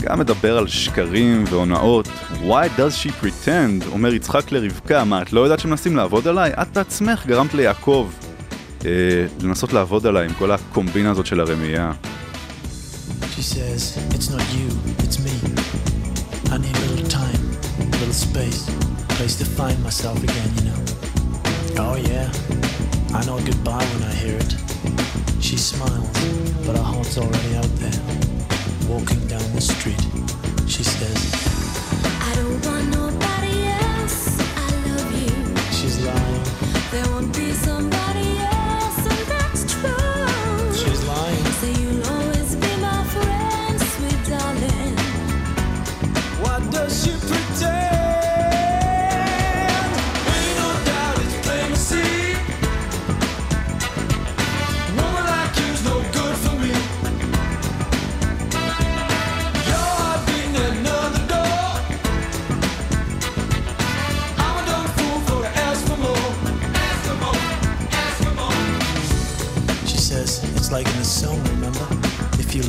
גם 0.00 0.18
מדבר 0.18 0.58
על 0.58 0.68
שקרים 0.68 1.44
והונאות. 1.48 2.08
Why 2.42 2.78
does 2.78 3.04
she 3.04 3.08
pretend? 3.22 3.86
אומר 3.92 4.14
יצחק 4.14 4.52
לרבקה, 4.52 5.04
מה 5.04 5.22
את 5.22 5.32
לא 5.32 5.40
יודעת 5.40 5.60
שמנסים 5.60 5.96
לעבוד 5.96 6.28
עליי? 6.28 6.52
את 6.62 6.72
בעצמך 6.72 7.26
גרמת 7.26 7.54
ליעקב 7.54 8.10
אה, 8.84 8.90
לנסות 9.40 9.72
לעבוד 9.72 10.06
עליי 10.06 10.24
עם 10.24 10.32
כל 10.32 10.50
הקומבינה 10.50 11.10
הזאת 11.10 11.26
של 11.26 11.40
הרמייה. 11.40 11.92
She 13.36 13.42
says, 13.42 13.98
It's 14.10 14.30
not 14.30 14.44
you, 14.56 14.68
it's 15.04 15.18
me. 15.26 15.36
I 16.52 16.58
need 16.58 16.76
a 16.76 16.86
little 16.90 17.10
time, 17.22 17.42
a 17.80 17.96
little 18.00 18.20
space, 18.28 18.62
place 19.18 19.36
to 19.40 19.46
find 19.58 19.78
myself 19.88 20.18
again, 20.28 20.50
you 20.56 20.64
know. 20.68 20.80
Oh, 21.84 21.96
yeah, 22.10 22.26
I 23.18 23.20
know 23.26 23.38
goodbye 23.50 23.86
when 23.92 24.02
I 24.10 24.14
hear 24.22 24.36
it. 24.44 24.66
She 25.46 25.56
smiles, 25.56 26.10
but 26.66 26.76
her 26.76 26.82
heart's 26.82 27.16
already 27.18 27.54
out 27.54 27.70
there. 27.76 28.02
Walking 28.88 29.24
down 29.28 29.46
the 29.54 29.60
street, 29.60 30.04
she 30.66 30.82
says, 30.82 31.20
I 32.20 32.34
don't 32.34 32.66
want 32.66 32.88
nobody 32.88 33.25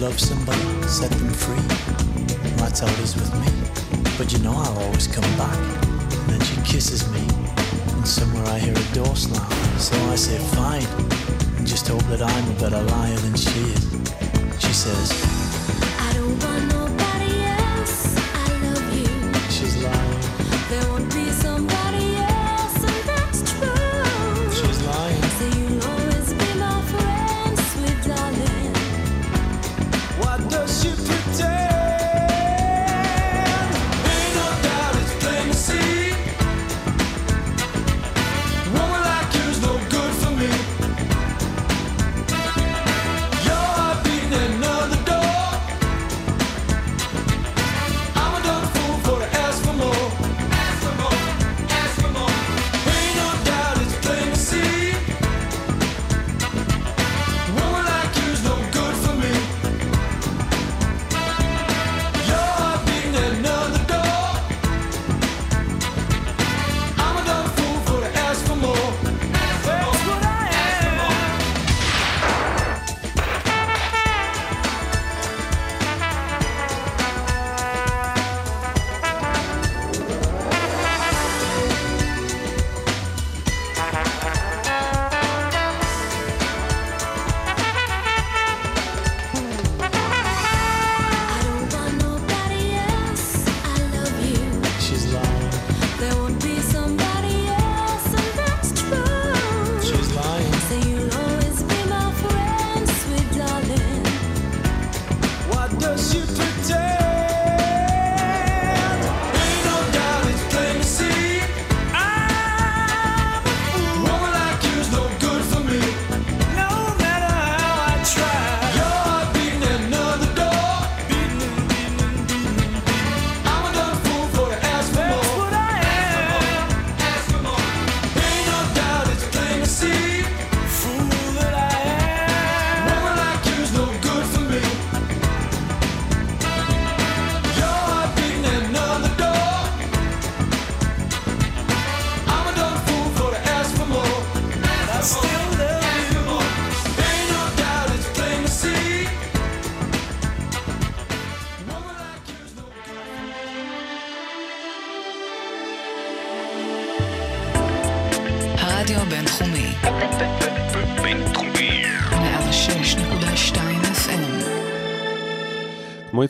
love 0.07 0.19
somebody, 0.21 0.87
set 0.87 1.11
them 1.11 1.33
free. 1.33 1.67
Well, 2.55 2.63
that's 2.63 2.79
how 2.79 2.87
it 2.87 2.99
is 2.99 3.13
with 3.15 3.33
me. 3.41 3.47
But 4.17 4.31
you 4.31 4.39
know 4.39 4.53
I'll 4.55 4.79
always 4.83 5.05
come 5.05 5.29
back. 5.35 5.57
And 5.57 6.29
then 6.29 6.41
she 6.47 6.55
kisses 6.61 7.11
me. 7.11 7.19
And 7.93 8.07
somewhere 8.07 8.45
I 8.45 8.57
hear 8.57 8.73
a 8.73 8.93
door 8.93 9.13
slam. 9.17 9.51
So 9.77 9.97
I 10.09 10.15
say, 10.15 10.37
Fine. 10.55 10.87
And 11.57 11.67
just 11.67 11.89
hope 11.89 12.03
that 12.03 12.21
I'm 12.21 12.55
a 12.55 12.59
better 12.61 12.81
liar 12.83 13.17
than 13.17 13.35
she 13.35 13.59
is. 13.75 13.83
She 14.59 14.71
says, 14.71 15.11
I 15.99 16.13
don't 16.13 16.41
want 16.41 16.76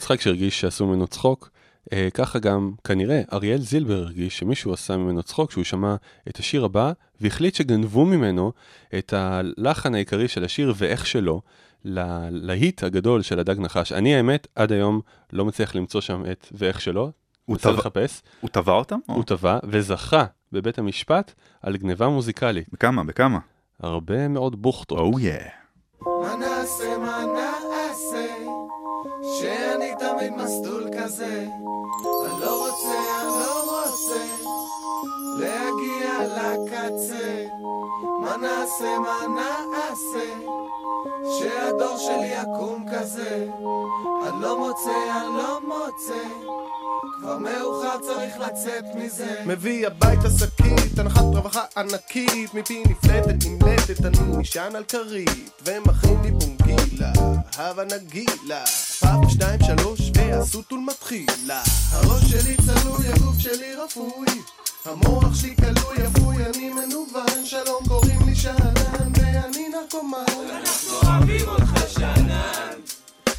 יצחק 0.07 0.21
שהרגיש 0.21 0.61
שעשו 0.61 0.87
ממנו 0.87 1.07
צחוק, 1.07 1.49
אה, 1.93 2.07
ככה 2.13 2.39
גם 2.39 2.71
כנראה 2.83 3.21
אריאל 3.33 3.57
זילבר 3.61 3.93
הרגיש 4.01 4.37
שמישהו 4.39 4.73
עשה 4.73 4.97
ממנו 4.97 5.23
צחוק 5.23 5.49
כשהוא 5.49 5.63
שמע 5.63 5.95
את 6.29 6.37
השיר 6.37 6.65
הבא, 6.65 6.91
והחליט 7.21 7.55
שגנבו 7.55 8.05
ממנו 8.05 8.51
את 8.97 9.13
הלחן 9.13 9.95
העיקרי 9.95 10.27
של 10.27 10.43
השיר 10.43 10.73
ואיך 10.77 11.07
שלא, 11.07 11.41
ללהיט 11.85 12.83
הגדול 12.83 13.21
של 13.21 13.39
הדג 13.39 13.59
נחש. 13.59 13.91
אני 13.91 14.15
האמת, 14.15 14.47
עד 14.55 14.71
היום 14.71 15.01
לא 15.33 15.45
מצליח 15.45 15.75
למצוא 15.75 16.01
שם 16.01 16.23
את 16.31 16.47
ואיך 16.51 16.81
שלא. 16.81 17.09
הוא 17.45 17.57
טבע- 17.57 17.71
לחפש. 17.71 18.21
הוא 18.41 18.49
תבע 18.49 18.73
אותם? 18.73 18.99
הוא 19.05 19.23
תבע, 19.23 19.59
וזכה 19.63 20.25
בבית 20.51 20.79
המשפט 20.79 21.33
על 21.61 21.77
גניבה 21.77 22.07
מוזיקלית. 22.07 22.67
בכמה? 22.73 23.03
בכמה? 23.03 23.39
הרבה 23.79 24.27
מאוד 24.27 24.61
בוכטות. 24.61 25.13
Oh 25.13 25.17
yeah. 25.17 25.49
מה 26.01 26.35
נעשה, 26.39 26.97
מה 26.97 27.23
נעשה, 27.33 28.27
שאני 29.99 30.09
תמיד 30.09 30.33
מסלול 30.35 30.89
כזה. 30.99 31.45
אני 32.25 32.41
לא 32.41 32.67
רוצה, 32.67 32.97
אני 33.21 33.27
לא 33.27 33.83
רוצה, 33.83 34.25
להגיע 35.39 36.19
לקצה. 36.27 37.45
מה 38.21 38.37
נעשה, 38.37 38.99
מה 38.99 39.19
נעשה, 39.71 40.33
שהדור 41.39 41.97
שלי 41.97 42.41
יקום 42.41 42.85
כזה. 42.93 43.47
אני 44.27 44.41
לא 44.41 44.59
מוצא, 44.59 45.21
אני 45.21 45.37
לא 45.37 45.59
מוצא, 45.61 46.23
כבר 47.19 47.37
מאוחר 47.37 47.99
צריך 48.01 48.39
לצאת 48.39 48.85
מזה. 48.95 49.41
מביא 49.45 49.87
הביתה 49.87 50.29
שקית, 50.39 50.99
הנחת 50.99 51.21
רווחה 51.21 51.65
ענקית, 51.77 52.53
מפי 52.53 52.83
נפלטת 52.89 53.45
נמלטת, 53.45 54.05
אני 54.05 54.37
נשען 54.37 54.75
על 54.75 54.83
כרית, 54.83 55.49
ומכין 55.65 56.21
לי 56.23 56.31
בונגילה, 56.31 57.11
הבה 57.57 57.83
נגילה, 57.83 58.63
פעם 58.99 59.29
שתיים 59.29 59.59
שלוש, 59.63 59.99
והסוטול 60.15 60.79
מתחילה. 60.79 61.61
הראש 61.91 62.23
שלי 62.23 62.55
צלוי, 62.57 63.07
הגוף 63.07 63.39
שלי 63.39 63.75
רפוי, 63.75 64.27
המוח 64.85 65.35
שלי 65.35 65.55
כלוי, 65.55 66.07
אפוי, 66.07 66.35
אני 66.45 66.69
מנוון, 66.69 67.45
שלום 67.45 67.83
קוראים 67.87 68.19
לי 68.25 68.35
שאנן, 68.35 69.11
ואני 69.13 69.69
נרקומן. 69.69 70.25
אנחנו 70.49 71.09
אוהבים 71.09 71.47
אותך 71.47 71.73
שאנן. 71.87 72.73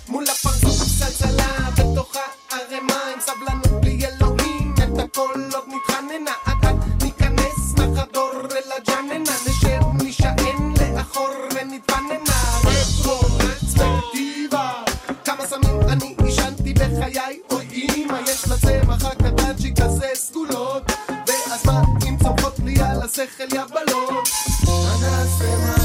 מול 0.09 0.24
הפרצוף 0.28 0.82
צלצלה 0.98 1.70
בתוך 1.78 2.16
הערימה 2.50 3.00
עם 3.14 3.20
סבלנות 3.20 3.80
בלי 3.80 4.06
אלוהים 4.06 4.74
את 4.74 4.98
הכל 4.98 5.34
עוד 5.54 5.64
נתחננה 5.68 6.32
עד 6.44 6.64
עד 6.64 7.02
ניכנס 7.02 7.74
נחדור 7.76 8.30
אל 8.50 8.72
הג'ננה 8.76 9.30
נשב 9.46 9.67
סמים 15.49 15.80
אני 15.88 16.14
עישנתי 16.24 16.74
בחיי 16.74 17.40
אוי 17.51 17.86
אמא 17.96 18.18
יש 18.30 18.49
לצמח 18.49 19.05
הקטנצ'י 19.05 19.74
כזה 19.82 20.09
סגולות. 20.14 20.82
ואז 21.09 21.66
מה 21.66 21.82
אם 22.09 22.16
צומחות 22.22 22.59
לי 22.64 22.80
על 22.80 23.03
השכל 23.03 23.44
יבלות? 23.44 24.28
מה 24.66 24.96
נעשה 25.03 25.78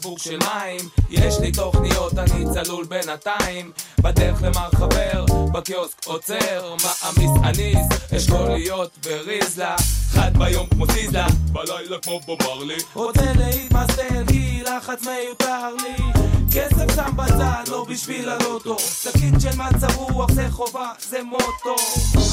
בקבוק 0.00 0.18
של 0.18 0.38
מים. 0.38 0.80
יש 1.10 1.40
לי 1.40 1.52
תוכניות 1.52 2.18
אני 2.18 2.44
צלול 2.54 2.84
בינתיים. 2.84 3.72
בדרך 4.02 4.42
למר 4.42 4.68
חבר 4.70 5.24
בקיוסק 5.52 6.06
עוצר. 6.06 6.74
מעמיס 6.82 7.30
אניס 7.44 7.86
אשכוליות 8.16 9.06
וריזלה. 9.06 9.76
חד 10.12 10.36
ביום 10.38 10.66
כמו 10.66 10.86
סיזלה 10.86 11.26
בלילה 11.52 11.98
כמו 12.02 12.20
בומרלי. 12.20 12.76
רוצה 12.94 13.32
להתמסטל 13.38 14.24
כי 14.28 14.59
לחץ 14.76 15.06
מיותר 15.06 15.74
לי. 15.74 16.22
כסף 16.52 16.94
שם 16.94 17.16
בצד 17.16 17.64
לא 17.68 17.84
בשביל 17.88 18.28
הלוטו. 18.28 18.76
שקית 18.78 19.34
של 19.40 19.56
מצב 19.56 19.96
רוח 19.96 20.32
זה 20.32 20.46
חובה 20.50 20.92
זה 21.08 21.22
מוטו. 21.22 21.76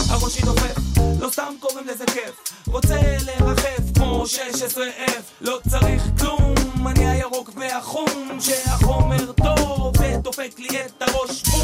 הראשי 0.10 0.42
דופק 0.42 0.76
לא 1.20 1.30
סתם 1.30 1.54
קוראים 1.60 1.88
לזה 1.88 2.06
כיף. 2.06 2.54
רוצה 2.68 2.96
לרחף 3.26 3.82
כמו 3.96 4.24
16F 4.24 5.22
לא 5.42 5.60
צריך 5.70 6.04
כלום 6.20 6.88
אני 6.88 7.10
הירוק 7.10 7.50
והחום 7.56 8.40
שהחומר 8.40 9.32
טוב 9.32 9.57
ודופק 10.20 10.60
לי 10.60 10.68
את 10.86 11.02
הראש 11.02 11.44
בום! 11.44 11.62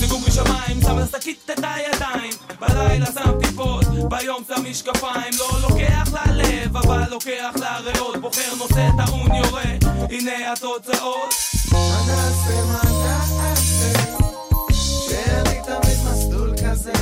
סיבוב 0.00 0.24
משמיים 0.28 0.80
שם 0.82 0.98
על 0.98 1.06
שקית 1.12 1.50
את 1.50 1.60
הידיים. 1.62 2.32
בלילה 2.60 3.06
שם 3.06 3.40
טיפות 3.40 3.84
ביום 4.08 4.42
שם 4.48 4.70
משקפיים. 4.70 5.32
לא 5.38 5.48
לוקח 5.62 6.08
ללב 6.12 6.76
אבל 6.76 7.02
לוקח 7.10 7.54
לריאות. 7.56 8.16
בוחר 8.16 8.54
נושא 8.58 8.88
טעון 8.96 9.34
יורה. 9.34 9.64
הנה 10.10 10.52
התוצאות. 10.52 11.34
מה 11.72 12.02
נעשה, 12.06 12.64
מה 12.64 12.82
נעשה? 12.84 14.14
שאני 15.08 15.60
תמיד 15.66 15.98
מסלול 16.04 16.54
כזה 16.66 16.92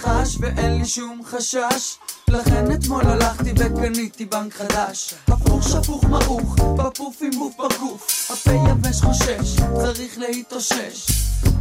נחש 0.00 0.36
ואין 0.40 0.78
לי 0.78 0.84
שום 0.84 1.20
חשש. 1.24 1.96
לכן 2.28 2.72
אתמול 2.72 3.06
הלכתי 3.06 3.52
וקניתי 3.58 4.24
בנק 4.24 4.54
חדש. 4.54 5.14
הפוך 5.28 5.68
שפוך 5.68 6.04
מעוך, 6.04 6.56
בפוף 6.58 7.22
עם 7.22 7.30
בוף 7.38 7.56
בגוף. 7.56 8.30
הפה 8.30 8.50
יבש 8.50 9.00
חושש, 9.02 9.56
צריך 9.82 10.18
להתאושש. 10.18 11.06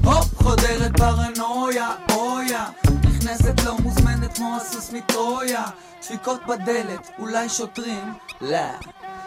הופ, 0.03 0.35
חודרת 0.35 0.91
פרנויה, 0.97 1.95
אויה. 2.11 2.65
נכנסת 3.03 3.63
לא 3.65 3.77
מוזמנת 3.77 4.37
כמו 4.37 4.57
הסוס 4.61 4.91
מטרויה. 4.93 5.63
דפיקות 6.01 6.41
בדלת, 6.47 7.09
אולי 7.19 7.49
שוטרים? 7.49 8.13
לא. 8.41 8.57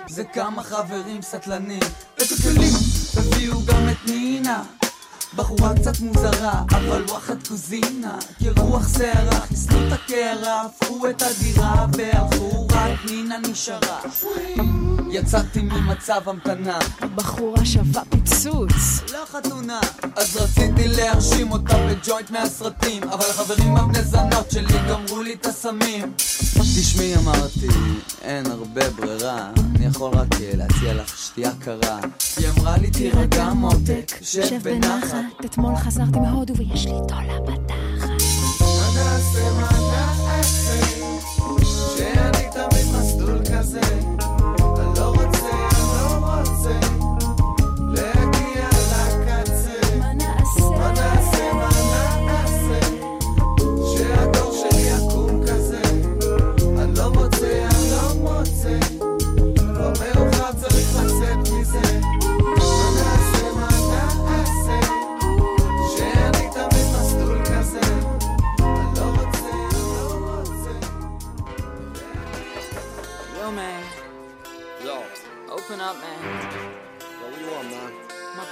זה 0.08 0.24
כמה 0.24 0.62
חברים 0.62 1.22
סטלנים. 1.22 1.80
ותוקלים, 2.18 2.72
תביאו 3.14 3.64
גם 3.66 3.88
את 3.88 4.10
נינה 4.10 4.62
בחורה 5.36 5.74
קצת 5.74 6.00
מוזרה, 6.00 6.62
אבל 6.70 7.02
וואחד 7.08 7.46
קוזינה. 7.48 8.18
כרוח 8.38 8.98
שערה, 8.98 9.40
חיסלו 9.40 9.78
את 9.86 9.92
הקערה, 9.92 10.62
הפכו 10.62 11.10
את 11.10 11.22
הדירה 11.22 11.86
והלכו, 11.92 12.66
רק 12.72 13.04
נינה 13.10 13.38
נשארה. 13.38 14.00
יצאתי 15.10 15.60
ממצב 15.62 16.20
המתנה. 16.26 16.78
בחורה 17.14 17.64
שווה 17.64 18.02
פיצוץ. 18.10 19.00
לא 19.12 19.24
חתונה. 19.26 19.80
אז 20.16 20.36
רציתי 20.36 20.88
להרשים 20.88 21.52
אותה 21.52 21.74
בג'וינט 21.86 22.30
מהסרטים 22.30 23.02
אבל 23.02 23.24
החברים 23.30 23.76
הבני 23.76 24.02
זונות 24.04 24.50
שלי 24.50 24.78
גמרו 24.88 25.22
לי 25.22 25.34
את 25.34 25.46
הסמים 25.46 26.12
תשמעי 26.80 27.16
אמרתי, 27.16 27.66
אין 28.22 28.46
הרבה 28.46 28.90
ברירה 28.90 29.50
אני 29.76 29.86
יכול 29.86 30.14
רק 30.14 30.28
אה, 30.40 30.50
להציע 30.54 30.94
לך 30.94 31.18
שתייה 31.18 31.50
קרה. 31.60 32.00
היא 32.36 32.46
אמרה 32.48 32.78
לי 32.78 32.90
תירגע 32.90 33.52
מותק, 33.52 34.12
שב 34.22 34.58
בנחת. 34.62 35.44
אתמול 35.44 35.76
חזרתי 35.76 36.20
מהודו 36.20 36.56
ויש 36.56 36.86
לי 36.86 36.92
דולה 37.08 37.40
בתחת 37.40 38.11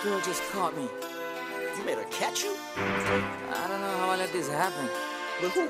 girl 0.03 0.21
just 0.21 0.43
caught 0.51 0.75
me. 0.77 0.89
You 1.77 1.85
made 1.85 1.99
her 1.99 2.05
catch 2.11 2.43
you? 2.43 2.57
I 2.77 3.67
don't 3.69 3.81
know 3.83 3.97
how 3.99 4.11
I 4.11 4.17
let 4.17 4.33
this 4.33 4.49
happen. 4.49 4.89
With 5.43 5.53
who? 5.53 5.69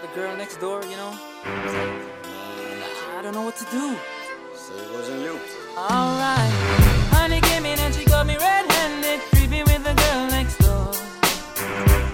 The 0.00 0.08
girl 0.16 0.36
next 0.36 0.56
door, 0.56 0.82
you 0.82 0.96
know? 0.96 1.12
I 1.44 3.20
don't 3.22 3.34
know 3.34 3.42
what 3.42 3.56
to 3.56 3.64
do. 3.66 3.96
Say 4.56 4.74
it 4.74 4.92
wasn't 4.92 5.22
you. 5.22 5.38
Alright. 5.76 6.52
Honey 7.14 7.40
came 7.40 7.64
in 7.64 7.78
and 7.78 7.94
she 7.94 8.04
got 8.04 8.26
me 8.26 8.36
red-handed, 8.36 9.20
creepy 9.30 9.62
with 9.62 9.84
the 9.84 9.94
girl 9.94 10.26
next 10.30 10.58
door. 10.58 10.92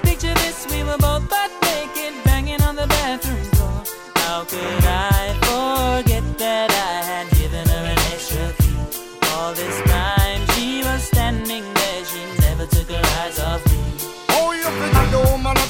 Picture 0.03 0.35
this, 0.43 0.67
we 0.71 0.85
were 0.85 0.99
both 0.99 1.31
butt 1.31 1.51
naked, 1.63 2.13
banging 2.25 2.61
on 2.63 2.77
the 2.77 2.87
bathroom 2.87 3.49
door. 3.57 3.83
How 4.17 4.45
could 4.45 4.85
I 4.85 5.18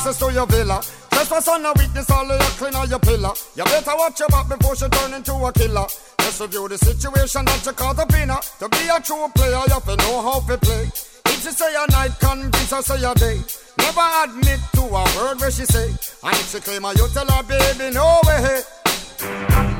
access 0.08 0.26
to 0.26 0.32
your 0.32 0.46
villa. 0.46 0.80
Trespass 1.10 1.48
on 1.48 1.64
a 1.64 1.72
witness, 1.76 2.10
all 2.10 2.30
of 2.30 2.40
your 2.40 2.50
clean 2.56 2.74
on 2.74 2.88
your 2.88 2.98
pillar. 2.98 3.32
You 3.56 3.64
better 3.64 3.92
watch 3.96 4.18
your 4.20 4.28
back 4.28 4.48
before 4.48 4.76
she 4.76 4.88
turn 4.88 5.14
into 5.14 5.34
a 5.34 5.52
killer. 5.52 5.86
Just 6.20 6.40
review 6.40 6.68
the 6.68 6.78
situation 6.78 7.44
that 7.44 7.66
you 7.66 7.72
call 7.72 7.94
the 7.94 8.06
winner. 8.12 8.38
To 8.60 8.68
be 8.68 8.88
a 8.88 9.00
true 9.00 9.28
player, 9.34 9.60
you 9.66 9.74
have 9.74 9.84
to 9.84 9.96
know 9.96 10.22
how 10.22 10.40
to 10.40 10.58
play. 10.58 10.84
If 11.26 11.42
she 11.42 11.50
say 11.50 11.74
a 11.74 11.90
night, 11.90 12.18
convince 12.20 12.70
her 12.70 12.82
say 12.82 13.04
a 13.04 13.14
day. 13.14 13.40
Never 13.78 14.06
admit 14.24 14.60
to 14.74 14.82
a 14.82 15.04
word 15.16 15.40
where 15.40 15.50
she 15.50 15.64
say. 15.64 15.88
And 16.24 16.34
if 16.34 16.52
she 16.52 16.60
claim 16.60 16.82
her, 16.82 16.92
you 16.92 17.08
tell 17.12 17.26
her, 17.26 17.42
baby, 17.42 17.92
no 17.94 18.20
way. 18.26 18.62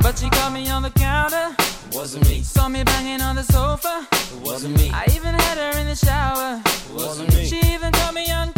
But 0.02 0.18
she 0.18 0.28
caught 0.30 0.52
me 0.52 0.68
on 0.68 0.82
the 0.82 0.90
counter. 0.90 1.54
Wasn't 1.92 2.28
me. 2.28 2.42
Saw 2.42 2.68
me 2.68 2.84
banging 2.84 3.22
on 3.22 3.36
the 3.36 3.44
sofa. 3.44 4.06
It 4.12 4.42
wasn't 4.42 4.76
me. 4.76 4.90
I 4.92 5.06
even 5.14 5.34
had 5.34 5.56
her 5.56 5.78
in 5.80 5.86
the 5.86 5.96
shower. 5.96 6.60
It 6.64 6.94
wasn't 6.94 7.34
me. 7.34 7.46
She 7.46 7.58
even 7.72 7.92
caught 7.92 8.14
me 8.14 8.30
on 8.30 8.52
camera. 8.52 8.57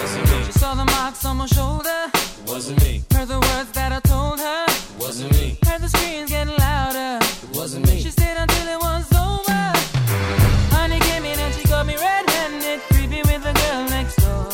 wasn't 0.00 0.30
me. 0.30 0.44
She 0.44 0.52
saw 0.52 0.74
the 0.74 0.84
marks 0.84 1.24
on 1.24 1.36
my 1.36 1.46
shoulder. 1.46 2.00
It 2.14 2.42
wasn't 2.46 2.82
me. 2.82 3.02
Heard 3.12 3.28
the 3.28 3.40
words 3.40 3.70
that 3.72 3.92
I 3.92 4.00
told 4.00 4.40
her. 4.40 4.64
It 4.68 4.98
wasn't 4.98 5.32
me. 5.32 5.58
Heard 5.66 5.82
the 5.82 5.88
screams 5.88 6.30
getting 6.30 6.56
louder. 6.56 7.18
It 7.44 7.56
wasn't 7.56 7.86
me. 7.86 8.00
She 8.00 8.10
stayed 8.10 8.36
until 8.36 8.66
it 8.68 8.80
was 8.80 9.06
over. 9.12 9.62
Honey 10.74 11.00
came 11.00 11.24
in 11.24 11.38
and 11.38 11.54
she 11.54 11.64
got 11.68 11.86
me 11.86 11.96
red-handed, 11.96 12.80
creepy 12.90 13.22
with 13.28 13.42
the 13.42 13.52
girl 13.52 13.84
next 13.96 14.16
door. 14.16 14.48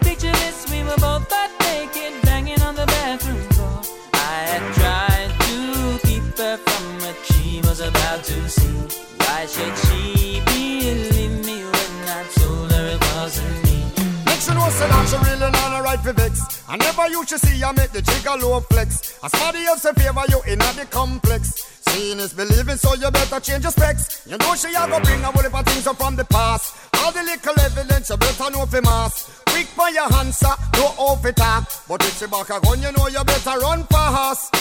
Picture 0.00 0.32
this, 0.42 0.70
we 0.70 0.82
were 0.82 0.98
both 0.98 1.28
Make 14.86 15.08
she 15.08 15.16
that 15.16 15.26
she 15.26 15.32
really 15.32 15.50
not 15.50 15.80
a 15.80 15.82
right 15.82 16.00
for 16.00 16.12
vex. 16.12 16.64
I 16.68 16.76
never 16.76 17.08
used 17.08 17.28
to 17.30 17.38
see 17.38 17.60
her 17.60 17.72
make 17.72 17.90
the 17.90 18.02
jigger 18.02 18.36
low 18.40 18.60
flex. 18.60 19.18
As 19.22 19.32
somebody 19.32 19.64
else 19.66 19.84
in 19.84 19.94
favor 19.94 20.22
you 20.28 20.40
in 20.46 20.58
the 20.58 20.86
complex. 20.90 21.82
Seeing 21.88 22.18
is 22.18 22.32
believing, 22.32 22.76
so 22.76 22.94
you 22.94 23.10
better 23.10 23.40
change 23.40 23.62
your 23.64 23.72
specs. 23.72 24.26
You 24.26 24.36
know 24.38 24.54
she 24.54 24.68
a 24.74 24.86
go 24.88 25.00
bring 25.00 25.22
a 25.22 25.30
whole 25.30 25.42
heap 25.42 25.54
of 25.54 25.64
things 25.66 25.86
up 25.86 25.96
from 25.96 26.16
the 26.16 26.24
past. 26.24 26.74
All 26.98 27.12
the 27.12 27.22
little 27.22 27.54
evidence 27.60 28.10
you 28.10 28.16
better 28.16 28.50
know 28.50 28.66
for 28.66 28.82
mass. 28.82 29.42
Quick 29.46 29.66
for 29.66 29.90
your 29.90 30.12
answer, 30.14 30.54
no 30.74 30.86
off 30.98 31.24
it 31.24 31.36
talk. 31.36 31.70
But 31.88 32.02
if 32.04 32.18
she 32.18 32.26
back 32.26 32.50
a 32.50 32.60
gun, 32.60 32.82
you 32.82 32.92
know 32.92 33.08
you 33.08 33.22
better 33.24 33.58
run 33.58 33.84
fast. 33.84 34.52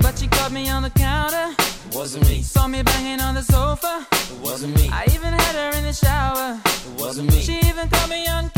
But 0.00 0.18
she 0.18 0.28
caught 0.28 0.52
me 0.52 0.68
on 0.68 0.82
the 0.82 0.90
counter. 0.90 1.54
It 1.88 1.94
wasn't 1.94 2.28
me. 2.28 2.42
Saw 2.42 2.68
me 2.68 2.82
banging 2.82 3.20
on 3.20 3.34
the 3.34 3.42
sofa. 3.42 4.06
It 4.12 4.38
wasn't 4.40 4.76
me. 4.76 4.88
I 4.92 5.04
even 5.06 5.32
had 5.32 5.54
her 5.54 5.76
in 5.78 5.84
the 5.84 5.92
shower. 5.92 6.60
It 6.64 7.00
wasn't 7.00 7.30
me. 7.30 7.40
She 7.40 7.58
even 7.68 7.88
caught 7.88 8.08
me 8.08 8.26
on 8.28 8.48
camera. 8.50 8.54
It 8.54 8.57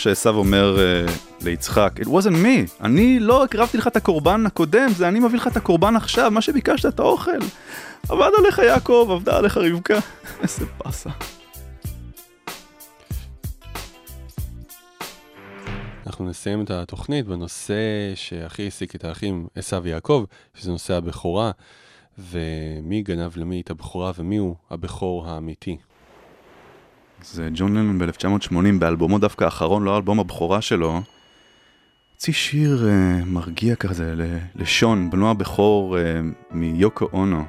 שעשו 0.00 0.30
אומר 0.30 0.76
uh, 0.76 1.44
ליצחק, 1.44 1.92
it 2.00 2.06
wasn't 2.06 2.44
me, 2.44 2.84
אני 2.84 3.20
לא 3.20 3.44
הקרבתי 3.44 3.78
לך 3.78 3.86
את 3.86 3.96
הקורבן 3.96 4.46
הקודם, 4.46 4.88
זה 4.96 5.08
אני 5.08 5.20
מביא 5.20 5.38
לך 5.38 5.46
את 5.46 5.56
הקורבן 5.56 5.96
עכשיו, 5.96 6.30
מה 6.30 6.40
שביקשת, 6.40 6.86
את 6.86 7.00
האוכל. 7.00 7.38
עבד 8.08 8.30
עליך 8.38 8.58
יעקב, 8.58 9.08
עבדה 9.10 9.38
עליך 9.38 9.56
רבקה, 9.56 9.98
איזה 10.42 10.64
באסה. 10.78 11.10
אנחנו 16.06 16.28
נסיים 16.28 16.62
את 16.62 16.70
התוכנית 16.70 17.26
בנושא 17.26 17.74
שהכי 18.14 18.64
העסיק 18.64 18.94
את 18.94 19.04
האחים 19.04 19.46
עשו 19.54 19.82
ויעקב, 19.82 20.24
שזה 20.54 20.70
נושא 20.70 20.94
הבכורה, 20.94 21.50
ומי 22.18 23.02
גנב 23.02 23.36
למי 23.36 23.60
את 23.60 23.70
הבכורה 23.70 24.12
ומי 24.18 24.36
הוא 24.36 24.54
הבכור 24.70 25.28
האמיתי. 25.28 25.76
זה 27.24 27.48
ג'ון 27.54 27.76
לנון 27.76 27.98
ב-1980, 27.98 28.54
באלבומו 28.78 29.18
דווקא 29.18 29.44
האחרון, 29.44 29.84
לא 29.84 29.96
אלבום 29.96 30.20
הבכורה 30.20 30.60
שלו, 30.60 31.00
הוציא 32.14 32.32
שיר 32.32 32.88
uh, 32.88 33.24
מרגיע 33.24 33.74
כזה 33.74 34.14
לשון, 34.56 35.10
בנו 35.10 35.30
הבכור 35.30 35.96
uh, 35.96 36.00
מיוקו 36.50 37.08
אונו. 37.12 37.44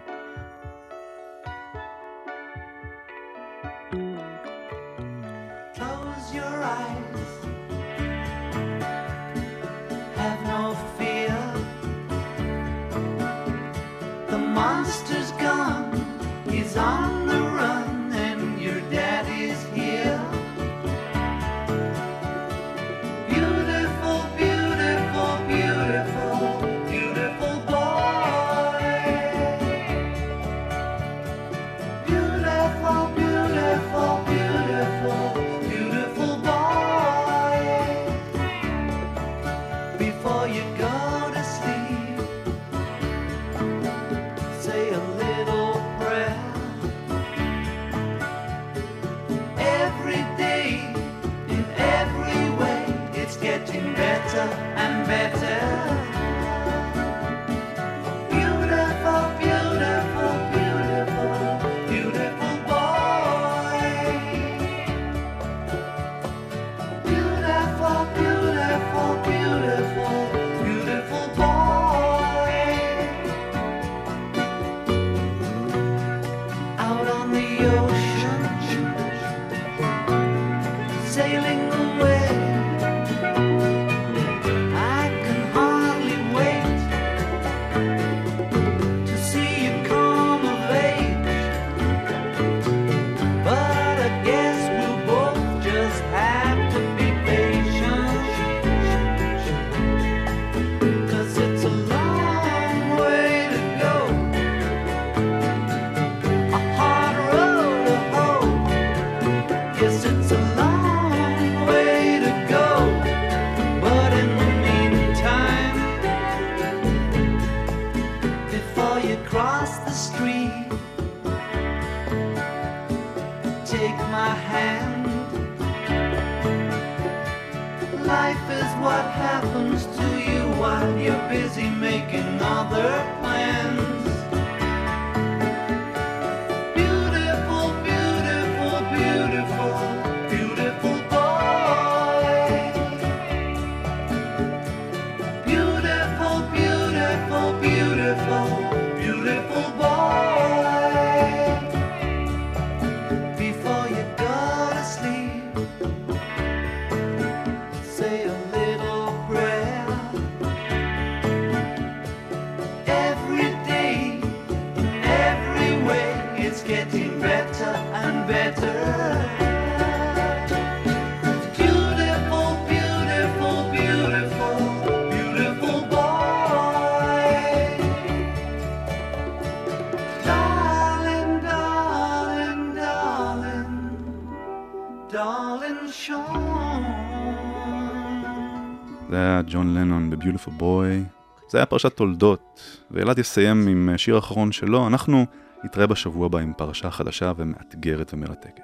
לנון 190.47 190.57
ב-Beautiful 190.57 190.61
Boy. 190.61 191.21
זה 191.49 191.57
היה 191.57 191.65
פרשת 191.65 191.93
תולדות, 191.93 192.61
ואלעד 192.91 193.19
יסיים 193.19 193.67
עם 193.67 193.89
שיר 193.97 194.17
אחרון 194.17 194.51
שלו. 194.51 194.87
אנחנו 194.87 195.25
נתראה 195.63 195.87
בשבוע 195.87 196.25
הבא 196.25 196.39
עם 196.39 196.53
פרשה 196.57 196.91
חדשה 196.91 197.31
ומאתגרת 197.37 198.13
ומרתקת. 198.13 198.61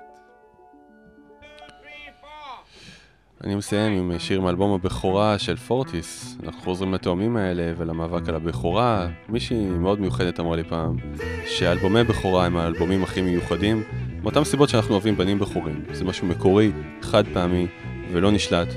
אני 3.44 3.56
מסיים 3.56 3.92
עם 3.94 4.20
שיר 4.20 4.42
מאלבום 4.42 4.74
הבכורה 4.74 5.40
של 5.40 5.56
פורטיס. 5.56 6.38
אנחנו 6.44 6.62
חוזרים 6.62 6.94
לתאומים 6.94 7.38
האלה 7.38 7.74
ולמאבק 7.78 8.30
על 8.30 8.36
הבכורה. 8.36 9.08
מישהי 9.30 9.66
מאוד 9.66 10.00
מיוחדת 10.00 10.40
אמרה 10.40 10.56
לי 10.56 10.64
פעם, 10.64 10.98
שאלבומי 11.46 12.04
בכורה 12.04 12.46
הם 12.46 12.58
האלבומים 12.58 13.04
הכי 13.04 13.22
מיוחדים, 13.22 13.84
מאותן 14.22 14.44
סיבות 14.44 14.70
שאנחנו 14.70 14.94
אוהבים 14.94 15.18
בנים 15.18 15.40
בכורים. 15.40 15.84
זה 15.94 16.04
משהו 16.04 16.28
מקורי, 16.28 16.72
חד 17.02 17.24
פעמי 17.34 17.68
ולא 18.12 18.32
נשלט, 18.32 18.68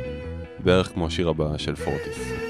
בערך 0.58 0.92
כמו 0.92 1.06
השיר 1.06 1.28
הבא 1.28 1.58
של 1.58 1.74
פורטיס. 1.76 2.49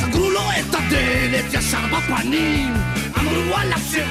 סגרו 0.00 0.30
לו 0.30 0.40
את 0.60 0.74
הדלת 0.74 1.44
ישר 1.52 1.78
בפנים. 1.86 2.74
אמרו 3.18 3.56
עליו 3.56 3.78
שהוא 3.90 4.04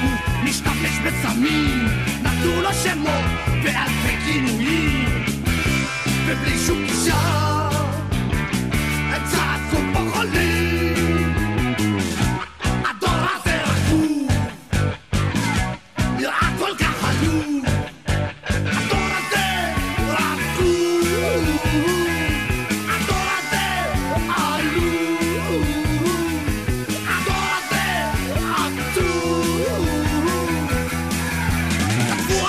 משתמש 0.44 0.98
בסמים. 1.04 1.86
נתנו 2.22 2.62
לו 2.62 2.72
שמות 2.72 3.24
ואלפי 3.62 4.16
כינויים. 4.24 5.24
ובלי 6.26 6.58
שום 6.66 6.86
גישה 6.86 7.40
צעקו 9.30 9.76
פה 9.92 10.00
חולים 10.12 10.79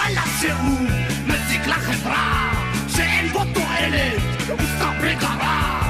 עליו 0.05 0.23
שהוא 0.41 0.89
מזיק 1.27 1.67
לחברה 1.67 2.51
שאין 2.87 3.27
בו 3.27 3.39
תועלת 3.53 4.21
הוא 4.49 4.59
סתם 4.75 4.93
בגרה 5.01 5.80